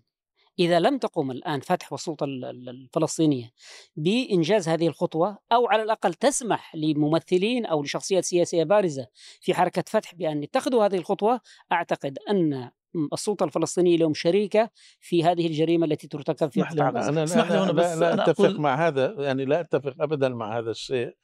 إذا 0.59 0.79
لم 0.79 0.97
تقم 0.97 1.31
الآن 1.31 1.59
فتح 1.59 1.91
والسلطة 1.91 2.23
الفلسطينية 2.25 3.51
بإنجاز 3.95 4.69
هذه 4.69 4.87
الخطوة 4.87 5.37
أو 5.51 5.67
على 5.67 5.83
الأقل 5.83 6.13
تسمح 6.13 6.75
لممثلين 6.75 7.65
أو 7.65 7.83
لشخصيات 7.83 8.25
سياسية 8.25 8.63
بارزة 8.63 9.07
في 9.41 9.53
حركة 9.53 9.83
فتح 9.87 10.15
بأن 10.15 10.43
يتخذوا 10.43 10.85
هذه 10.85 10.95
الخطوة 10.95 11.41
أعتقد 11.71 12.17
أن 12.29 12.71
السلطة 13.13 13.43
الفلسطينية 13.43 13.95
اليوم 13.95 14.13
شريكة 14.13 14.69
في 14.99 15.23
هذه 15.23 15.47
الجريمة 15.47 15.85
التي 15.85 16.07
ترتكب 16.07 16.51
في 16.51 16.61
قطاع 16.61 16.89
غزة. 16.89 17.09
أنا 17.09 17.25
لا, 17.25 17.71
لا, 17.71 17.71
لا, 17.71 17.95
لا 17.95 18.13
أتفق 18.13 18.45
أقول... 18.45 18.61
مع 18.61 18.87
هذا 18.87 19.15
يعني 19.17 19.45
لا 19.45 19.59
أتفق 19.59 19.95
أبدا 19.99 20.29
مع 20.29 20.57
هذا 20.57 20.71
الشيء 20.71 21.15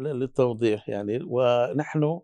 للتوضيح 0.00 0.88
يعني. 0.88 1.18
ونحن 1.26 2.20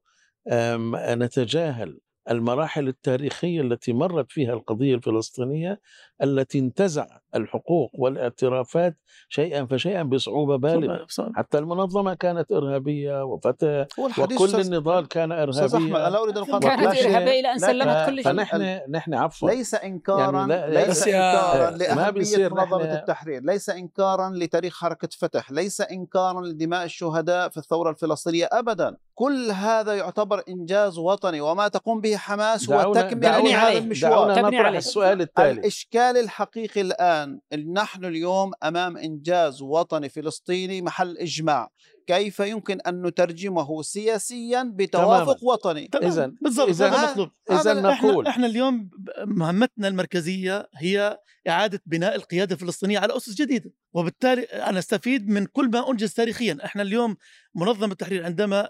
نتجاهل 0.93 2.01
المراحل 2.31 2.89
التاريخية 2.89 3.61
التي 3.61 3.93
مرت 3.93 4.33
فيها 4.33 4.53
القضية 4.53 4.95
الفلسطينية 4.95 5.81
التي 6.23 6.59
انتزع 6.59 7.07
الحقوق 7.35 7.91
والاعترافات 7.95 8.99
شيئا 9.29 9.67
فشيئا 9.67 10.03
بصعوبة 10.03 10.57
بالغة. 10.57 11.07
حتى 11.35 11.59
المنظمة 11.59 12.15
كانت 12.15 12.53
إرهابية 12.53 13.25
وفتح 13.25 13.87
وكل 13.99 14.61
النضال 14.61 15.09
كان 15.09 15.33
إرهابي 15.33 15.77
أنا 15.77 16.09
لا 16.09 16.23
أريد 16.23 16.39
أن 16.39 16.45
كانت 16.45 16.65
إرهابية 16.65 17.41
إلى 17.41 17.53
أن 17.53 17.59
سلمت 17.59 18.07
كل 18.07 18.17
شيء. 18.17 18.33
فنحن 18.33 18.81
نحن 18.91 19.15
عفوا. 19.15 19.51
ليس 19.51 19.75
إنكارا 19.75 20.47
يعني 20.47 20.75
ليس 20.75 21.09
إنكارا 21.09 21.71
لأهمية 21.71 22.49
منظمة 22.49 22.95
التحرير. 22.95 23.43
ليس 23.43 23.71
إنكارا 23.71 24.31
لتاريخ 24.31 24.81
حركة 24.81 25.09
فتح. 25.19 25.53
ليس 25.53 25.81
إنكارا 25.81 26.41
لدماء 26.41 26.85
الشهداء 26.85 27.49
في 27.49 27.57
الثورة 27.57 27.91
الفلسطينية 27.91 28.49
أبدا. 28.53 28.97
كل 29.15 29.51
هذا 29.51 29.95
يعتبر 29.95 30.43
إنجاز 30.49 30.99
وطني. 30.99 31.41
وما 31.41 31.69
تقوم 31.69 32.01
به 32.01 32.12
حماس 32.19 32.71
هو 32.71 32.95
تكملة 32.95 33.39
لهذا 33.41 33.79
المشوار. 33.79 34.13
دعونا 34.13 34.41
نطرح 34.41 34.77
السؤال 34.77 35.21
التالي. 35.21 35.51
الإشكال 35.51 36.17
الحقيقي 36.17 36.81
الآن 36.81 37.41
نحن 37.73 38.05
اليوم 38.05 38.53
أمام 38.63 38.97
إنجاز 38.97 39.63
وطني 39.63 40.09
فلسطيني 40.09 40.83
محل 40.83 41.19
إجماع. 41.19 41.69
كيف 42.07 42.41
يمكن 42.41 42.81
أن 42.81 43.07
نترجمه 43.07 43.83
سياسيا 43.83 44.73
بتوافق 44.75 45.39
تماماً. 45.39 45.53
وطني؟ 45.53 45.91
إذا 46.03 46.33
بالضبط 46.43 46.81
هذا 46.83 47.11
مطلوب 47.11 47.31
إذا 47.51 47.73
نقول. 47.75 48.27
إحنا 48.27 48.47
اليوم 48.47 48.91
مهمتنا 49.25 49.89
المركزية 49.89 50.69
هي 50.77 51.19
إعادة 51.49 51.83
بناء 51.87 52.15
القيادة 52.15 52.55
الفلسطينية 52.55 52.99
على 52.99 53.17
أسس 53.17 53.35
جديدة. 53.35 53.73
وبالتالي 53.93 54.43
أنا 54.43 54.79
أستفيد 54.79 55.29
من 55.29 55.47
كل 55.47 55.71
ما 55.71 55.91
أنجز 55.91 56.13
تاريخيا. 56.13 56.59
إحنا 56.65 56.83
اليوم 56.83 57.17
منظمة 57.55 57.93
التحرير 57.93 58.25
عندما 58.25 58.69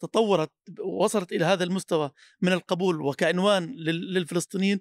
تطورت 0.00 0.50
وصلت 0.84 1.32
إلى 1.32 1.44
هذا 1.44 1.64
المستوى 1.64 2.10
من 2.40 2.52
القبول 2.52 3.00
وكعنوان 3.00 3.74
للفلسطينيين 3.76 4.80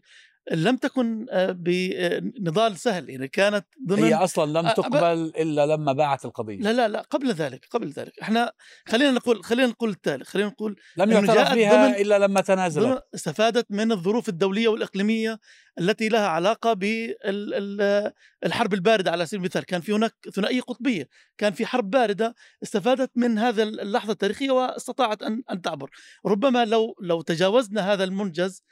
لم 0.51 0.75
تكن 0.75 1.25
آه، 1.29 1.51
بنضال 1.51 2.77
سهل 2.77 3.09
يعني 3.09 3.27
كانت 3.27 3.65
ضمن 3.87 4.03
هي 4.03 4.13
أصلا 4.13 4.59
لم 4.59 4.69
تقبل 4.69 5.33
إلا 5.37 5.65
لما 5.65 5.93
باعت 5.93 6.25
القضية. 6.25 6.57
لا 6.57 6.73
لا 6.73 6.87
لا 6.87 7.01
قبل 7.01 7.31
ذلك 7.31 7.65
قبل 7.71 7.89
ذلك. 7.89 8.19
إحنا 8.21 8.51
خلينا 8.87 9.11
نقول 9.11 9.43
خلينا 9.43 9.67
نقول 9.67 9.89
التالي 9.89 10.25
خلينا 10.25 10.49
نقول 10.49 10.75
لم 10.97 11.11
يعترف 11.11 11.53
بها 11.53 12.01
إلا 12.01 12.19
لما 12.19 12.41
تنازلت. 12.41 13.03
استفادت 13.15 13.65
من 13.69 13.91
الظروف 13.91 14.29
الدولية 14.29 14.67
والإقليمية 14.67 15.39
التي 15.79 16.09
لها 16.09 16.27
علاقة 16.27 16.73
بالحرب 16.73 18.73
الباردة 18.73 19.11
على 19.11 19.25
سبيل 19.25 19.39
المثال. 19.39 19.65
كان 19.65 19.81
في 19.81 19.93
هناك 19.93 20.13
ثنائية 20.33 20.61
قطبية 20.61 21.09
كان 21.37 21.53
في 21.53 21.65
حرب 21.65 21.89
باردة 21.89 22.35
استفادت 22.63 23.11
من 23.15 23.37
هذا 23.37 23.63
اللحظة 23.63 24.11
التاريخية 24.11 24.51
واستطاعت 24.51 25.23
أن 25.23 25.43
أن 25.51 25.61
تعبر. 25.61 25.89
ربما 26.25 26.65
لو 26.65 26.95
لو 27.01 27.21
تجاوزنا 27.21 27.93
هذا 27.93 28.03
المنجز 28.03 28.63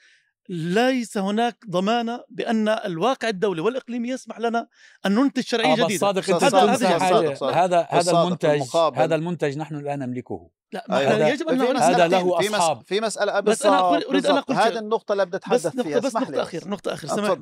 ليس 0.49 1.17
هناك 1.17 1.57
ضمانة 1.69 2.23
بأن 2.29 2.69
الواقع 2.69 3.29
الدولي 3.29 3.62
والإقليمي 3.62 4.09
يسمح 4.09 4.39
لنا 4.39 4.67
أن 5.05 5.15
ننتج 5.15 5.43
شرعية 5.43 5.73
آه 5.73 5.75
جديدة. 5.85 5.99
صادق 5.99 6.29
انت 6.29 6.43
هذا 6.43 6.59
هذا 6.59 7.38
هذا 7.41 7.88
هذا 7.89 8.12
المنتج 8.12 8.62
هذا 8.95 9.15
المنتج 9.15 9.57
نحن 9.57 9.75
لا 9.75 9.95
نملكه. 9.95 10.49
لا 10.73 10.97
أيوة. 10.97 11.27
يجب 11.27 11.49
أن 11.49 11.77
هذا 11.77 12.07
له 12.07 12.39
أصحاب. 12.39 12.81
في 12.85 13.01
مسألة 13.01 13.39
بس 13.39 13.65
أنا 13.65 13.89
أريد 13.89 14.25
أن 14.25 14.38
أقول 14.38 14.57
هذه 14.57 14.79
النقطة 14.79 15.12
اللي 15.12 15.25
بدي 15.25 15.38
أتحدث 15.38 15.67
فيها. 15.67 15.99
بس 15.99 16.15
نقطة 16.15 16.41
أخيرة 16.41 16.67
نقطة 16.67 16.93
أخيرة. 16.93 17.12
سمح 17.12 17.38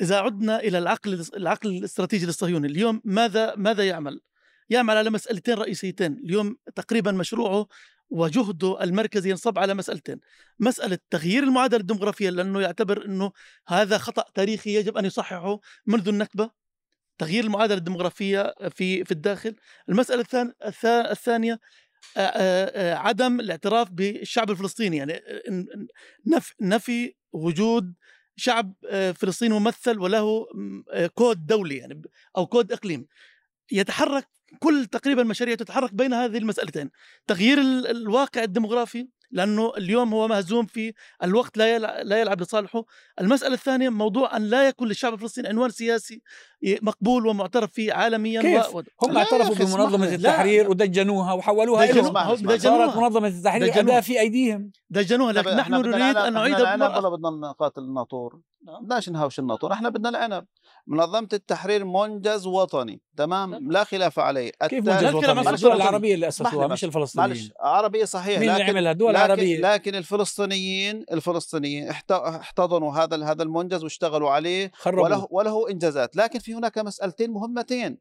إذا 0.00 0.16
عدنا 0.16 0.60
إلى 0.60 0.78
العقل 0.78 1.24
العقل 1.36 1.68
الاستراتيجي 1.68 2.26
للصهيوني 2.26 2.66
اليوم 2.66 3.02
ماذا 3.04 3.54
ماذا 3.56 3.86
يعمل؟ 3.86 4.20
يعمل 4.70 4.96
على 4.96 5.10
مسألتين 5.10 5.54
رئيسيتين. 5.54 6.12
اليوم 6.24 6.56
تقريبا 6.74 7.12
مشروعه 7.12 7.66
وجهده 8.10 8.82
المركزي 8.82 9.30
ينصب 9.30 9.58
على 9.58 9.74
مسألتين. 9.74 10.20
مسألة 10.60 10.98
تغيير 11.10 11.42
المعادلة 11.42 11.80
الديمغرافية 11.80 12.30
لأنه 12.30 12.60
يعتبر 12.60 13.04
أنه 13.04 13.32
هذا 13.68 13.98
خطأ 13.98 14.24
تاريخي 14.34 14.74
يجب 14.74 14.96
أن 14.96 15.04
يصححه 15.04 15.60
منذ 15.86 16.08
النكبة. 16.08 16.50
تغيير 17.18 17.44
المعادلة 17.44 17.78
الديمغرافية 17.78 18.54
في 18.70 19.04
في 19.04 19.10
الداخل. 19.10 19.56
المسألة 19.88 20.24
الثانية 20.84 21.60
عدم 22.76 23.40
الاعتراف 23.40 23.90
بالشعب 23.90 24.50
الفلسطيني. 24.50 24.96
يعني 24.96 25.20
نفي 26.60 27.14
وجود 27.32 27.94
شعب 28.36 28.74
فلسطيني 29.14 29.54
ممثل 29.54 29.98
وله 29.98 30.46
كود 31.14 31.46
دولي 31.46 31.76
يعني 31.76 32.02
أو 32.36 32.46
كود 32.46 32.72
اقليم 32.72 33.06
يتحرك 33.72 34.28
كل 34.58 34.86
تقريبا 34.86 35.22
مشاريع 35.22 35.54
تتحرك 35.54 35.94
بين 35.94 36.12
هذه 36.12 36.38
المسألتين. 36.38 36.90
تغيير 37.26 37.58
الواقع 37.90 38.42
الديمغرافي 38.42 39.08
لأنه 39.30 39.72
اليوم 39.76 40.14
هو 40.14 40.28
مهزوم 40.28 40.66
في 40.66 40.92
الوقت 41.22 41.58
لا 41.58 41.74
يلعب, 41.74 42.06
لا 42.06 42.20
يلعب 42.20 42.40
لصالحه. 42.40 42.84
المسألة 43.20 43.54
الثانية 43.54 43.88
موضوع 43.88 44.36
أن 44.36 44.42
لا 44.42 44.68
يكون 44.68 44.88
للشعب 44.88 45.14
الفلسطيني 45.14 45.48
عنوان 45.48 45.70
سياسي 45.70 46.22
مقبول 46.62 47.26
ومعترف 47.26 47.72
فيه 47.72 47.92
عالميا 47.92 48.42
كيف؟ 48.42 48.74
و... 48.74 48.82
هم 49.02 49.16
اعترفوا 49.16 49.54
بمنظمة 49.54 50.14
التحرير 50.14 50.70
ودجنوها 50.70 51.32
وحولوها 51.32 51.86
دجنوها 51.86 52.34
إلى 52.34 52.58
صارت 52.58 52.96
منظمة 52.96 53.28
التحرير 53.28 53.78
أداة 53.78 54.00
في 54.00 54.20
أيديهم. 54.20 54.70
دجنوها. 54.90 55.32
لكن 55.32 55.50
نحن 55.50 55.74
نريد 55.74 56.16
أن 56.16 56.32
نعيدها 56.32 56.74
العنب 56.74 56.96
ولا 56.96 57.08
بدنا 57.08 57.30
نقاتل 57.30 57.80
الناطور؟ 57.80 58.40
بدناش 58.60 59.08
نهاوش 59.08 59.38
الناطور. 59.38 59.72
إحنا 59.72 59.88
بدنا 59.88 60.08
العنب. 60.08 60.46
منظمة 60.90 61.28
التحرير 61.32 61.84
منجز 61.84 62.46
وطني 62.46 63.00
تمام؟ 63.16 63.72
لا 63.72 63.84
خلاف 63.84 64.18
عليه. 64.18 64.50
كيف 64.68 64.84
منجز 64.84 65.14
وطني؟ 65.14 65.50
الدول 65.50 65.72
العربية 65.72 66.14
اللي 66.14 66.28
اسسوها 66.28 66.66
مش 66.66 66.84
الفلسطينيين. 66.84 67.30
معلش 67.30 67.52
عربية 67.60 68.04
صحيح 68.04 68.40
مين 68.40 68.50
اللي 68.50 68.62
عملها؟ 68.62 68.92
الدول 68.92 69.10
العربية. 69.10 69.60
لكن 69.60 69.94
الفلسطينيين 69.94 71.04
الفلسطينيين 71.12 71.88
احتضنوا 72.10 72.92
هذا 72.92 73.24
هذا 73.24 73.42
المنجز 73.42 73.84
واشتغلوا 73.84 74.30
عليه 74.30 74.72
وله 74.86 75.28
وله 75.30 75.70
إنجازات. 75.70 76.16
لكن 76.16 76.38
في 76.38 76.54
هناك 76.54 76.78
مسألتين 76.78 77.30
مهمتين. 77.30 77.98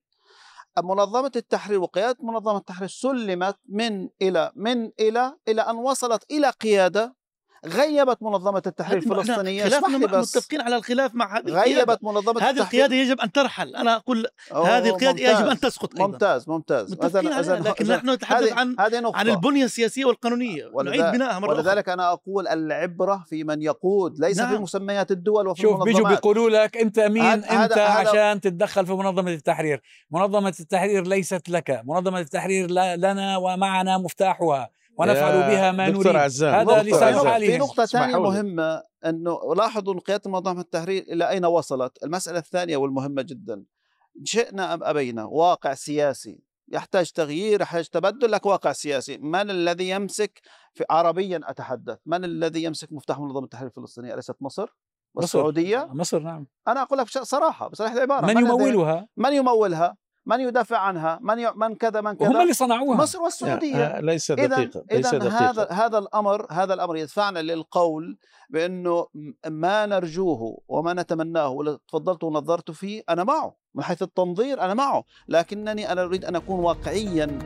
منظمة 0.83 1.31
التحرير 1.35 1.79
وقيادة 1.79 2.17
منظمة 2.23 2.57
التحرير 2.57 2.89
سلمت 2.89 3.55
من 3.69 4.09
إلى 4.21 4.51
من 4.55 4.91
إلى 4.99 5.33
إلى 5.47 5.61
أن 5.61 5.75
وصلت 5.75 6.31
إلى 6.31 6.49
قيادة 6.49 7.16
غيبت 7.65 8.17
منظمة 8.21 8.63
التحرير 8.67 8.97
الفلسطينية 8.97 9.63
خلافنا 9.63 10.07
بس. 10.07 10.37
متفقين 10.37 10.61
على 10.61 10.75
الخلاف 10.75 11.15
مع 11.15 11.37
هذه 11.37 11.49
غيبت 11.49 12.03
منظمة 12.03 12.41
هذه 12.41 12.57
القيادة 12.57 12.95
يجب 12.95 13.21
أن 13.21 13.31
ترحل. 13.31 13.75
أنا 13.75 13.95
أقول 13.95 14.27
هذه 14.51 14.89
القيادة 14.89 15.31
يجب 15.31 15.47
أن 15.47 15.59
تسقط 15.59 15.91
أيضا. 15.91 16.07
ممتاز 16.07 16.49
ممتاز. 16.49 16.91
متفقين 16.91 17.33
عليها 17.33 17.59
لكن 17.59 17.87
نحن 17.87 18.09
نتحدث 18.09 18.53
عن 18.53 18.75
عن 19.15 19.29
البنية 19.29 19.65
السياسية 19.65 20.05
والقانونية. 20.05 20.71
نعيد 20.83 21.01
بنائها 21.01 21.39
مرة 21.39 21.49
ولذلك 21.49 21.89
أنا 21.89 22.11
أقول 22.11 22.47
العبرة 22.47 23.23
في 23.29 23.43
من 23.43 23.61
يقود 23.61 24.19
ليس 24.19 24.37
نعم. 24.37 24.55
في 24.55 24.61
مسميات 24.61 25.11
الدول 25.11 25.47
وفي 25.47 25.61
شوف 25.61 25.83
بيجوا 25.83 26.09
بيقولوا 26.09 26.49
لك 26.49 26.77
أنت 26.77 26.99
مين؟ 26.99 27.23
أنت 27.23 27.77
عشان 27.77 28.41
تتدخل 28.41 28.85
في 28.85 28.93
منظمة 28.93 29.31
التحرير. 29.31 29.81
منظمة 30.11 30.55
التحرير 30.59 31.07
ليست 31.07 31.49
لك. 31.49 31.81
منظمة 31.85 32.19
التحرير 32.19 32.71
لنا 32.71 33.37
ومعنا 33.37 33.97
مفتاحها. 33.97 34.76
ونفعل 34.97 35.39
بها 35.39 35.71
ما 35.71 35.89
نريد. 35.89 36.07
هذا 36.07 36.83
لسان 36.83 37.15
حالهم 37.15 37.39
في 37.39 37.57
نقطة 37.57 37.85
ثانية 37.85 38.19
مهمة 38.19 38.83
أنه 39.05 39.55
لاحظوا 39.55 39.99
قيادة 39.99 40.31
منظمة 40.31 40.61
التحرير 40.61 41.03
إلى 41.03 41.29
أين 41.29 41.45
وصلت؟ 41.45 42.03
المسألة 42.03 42.39
الثانية 42.39 42.77
والمهمة 42.77 43.21
جدا. 43.21 43.63
شئنا 44.23 44.73
أم 44.73 44.83
أبينا 44.83 45.23
واقع 45.23 45.73
سياسي. 45.73 46.43
يحتاج 46.71 47.11
تغيير 47.11 47.61
يحتاج 47.61 47.87
تبدل 47.87 48.31
لك 48.31 48.45
واقع 48.45 48.71
سياسي. 48.71 49.17
من 49.17 49.49
الذي 49.49 49.89
يمسك 49.89 50.41
في 50.73 50.83
عربيا 50.89 51.41
أتحدث. 51.43 51.97
من 52.05 52.25
الذي 52.25 52.63
يمسك 52.63 52.93
مفتاح 52.93 53.19
منظمة 53.19 53.43
التحرير 53.43 53.67
الفلسطينية؟ 53.67 54.13
أليست 54.13 54.35
مصر؟ 54.41 54.67
والسعودية؟ 55.15 55.77
مصر, 55.77 55.95
مصر 55.95 56.19
نعم. 56.19 56.47
أنا 56.67 56.81
أقول 56.81 56.99
لك 56.99 57.07
صراحة 57.07 57.67
بصراحة 57.67 57.93
العبارة 57.93 58.25
من, 58.25 58.35
من 58.35 58.45
يمولها؟ 58.45 59.07
من 59.17 59.33
يمولها؟ 59.33 59.97
من 60.27 60.39
يدافع 60.39 60.77
عنها؟ 60.77 61.19
من 61.21 61.39
ي... 61.39 61.51
من 61.55 61.75
كذا 61.75 62.01
من 62.01 62.13
كذا؟ 62.13 62.27
هم 62.27 62.41
اللي 62.41 62.53
صنعوها. 62.53 62.97
مصر 62.97 63.21
والسعودية. 63.21 63.99
ليس 63.99 64.31
دقيقة 64.31 64.83
ليس 64.91 65.15
دقيقة. 65.15 65.49
هذا 65.49 65.67
هذا 65.71 65.97
الأمر 65.97 66.47
هذا 66.51 66.73
الأمر 66.73 66.97
يدفعنا 66.97 67.39
للقول 67.39 68.17
بأنه 68.49 69.07
ما 69.47 69.85
نرجوه 69.85 70.57
وما 70.67 70.93
نتمناه 70.93 71.49
واللي 71.49 71.77
تفضلت 71.87 72.23
ونظرت 72.23 72.71
فيه 72.71 73.03
أنا 73.09 73.23
معه 73.23 73.55
من 73.75 73.83
حيث 73.83 74.01
التنظير 74.01 74.61
أنا 74.61 74.73
معه 74.73 75.03
لكنني 75.27 75.91
أنا 75.91 76.03
أريد 76.03 76.25
أن 76.25 76.35
أكون 76.35 76.59
واقعيا. 76.59 77.39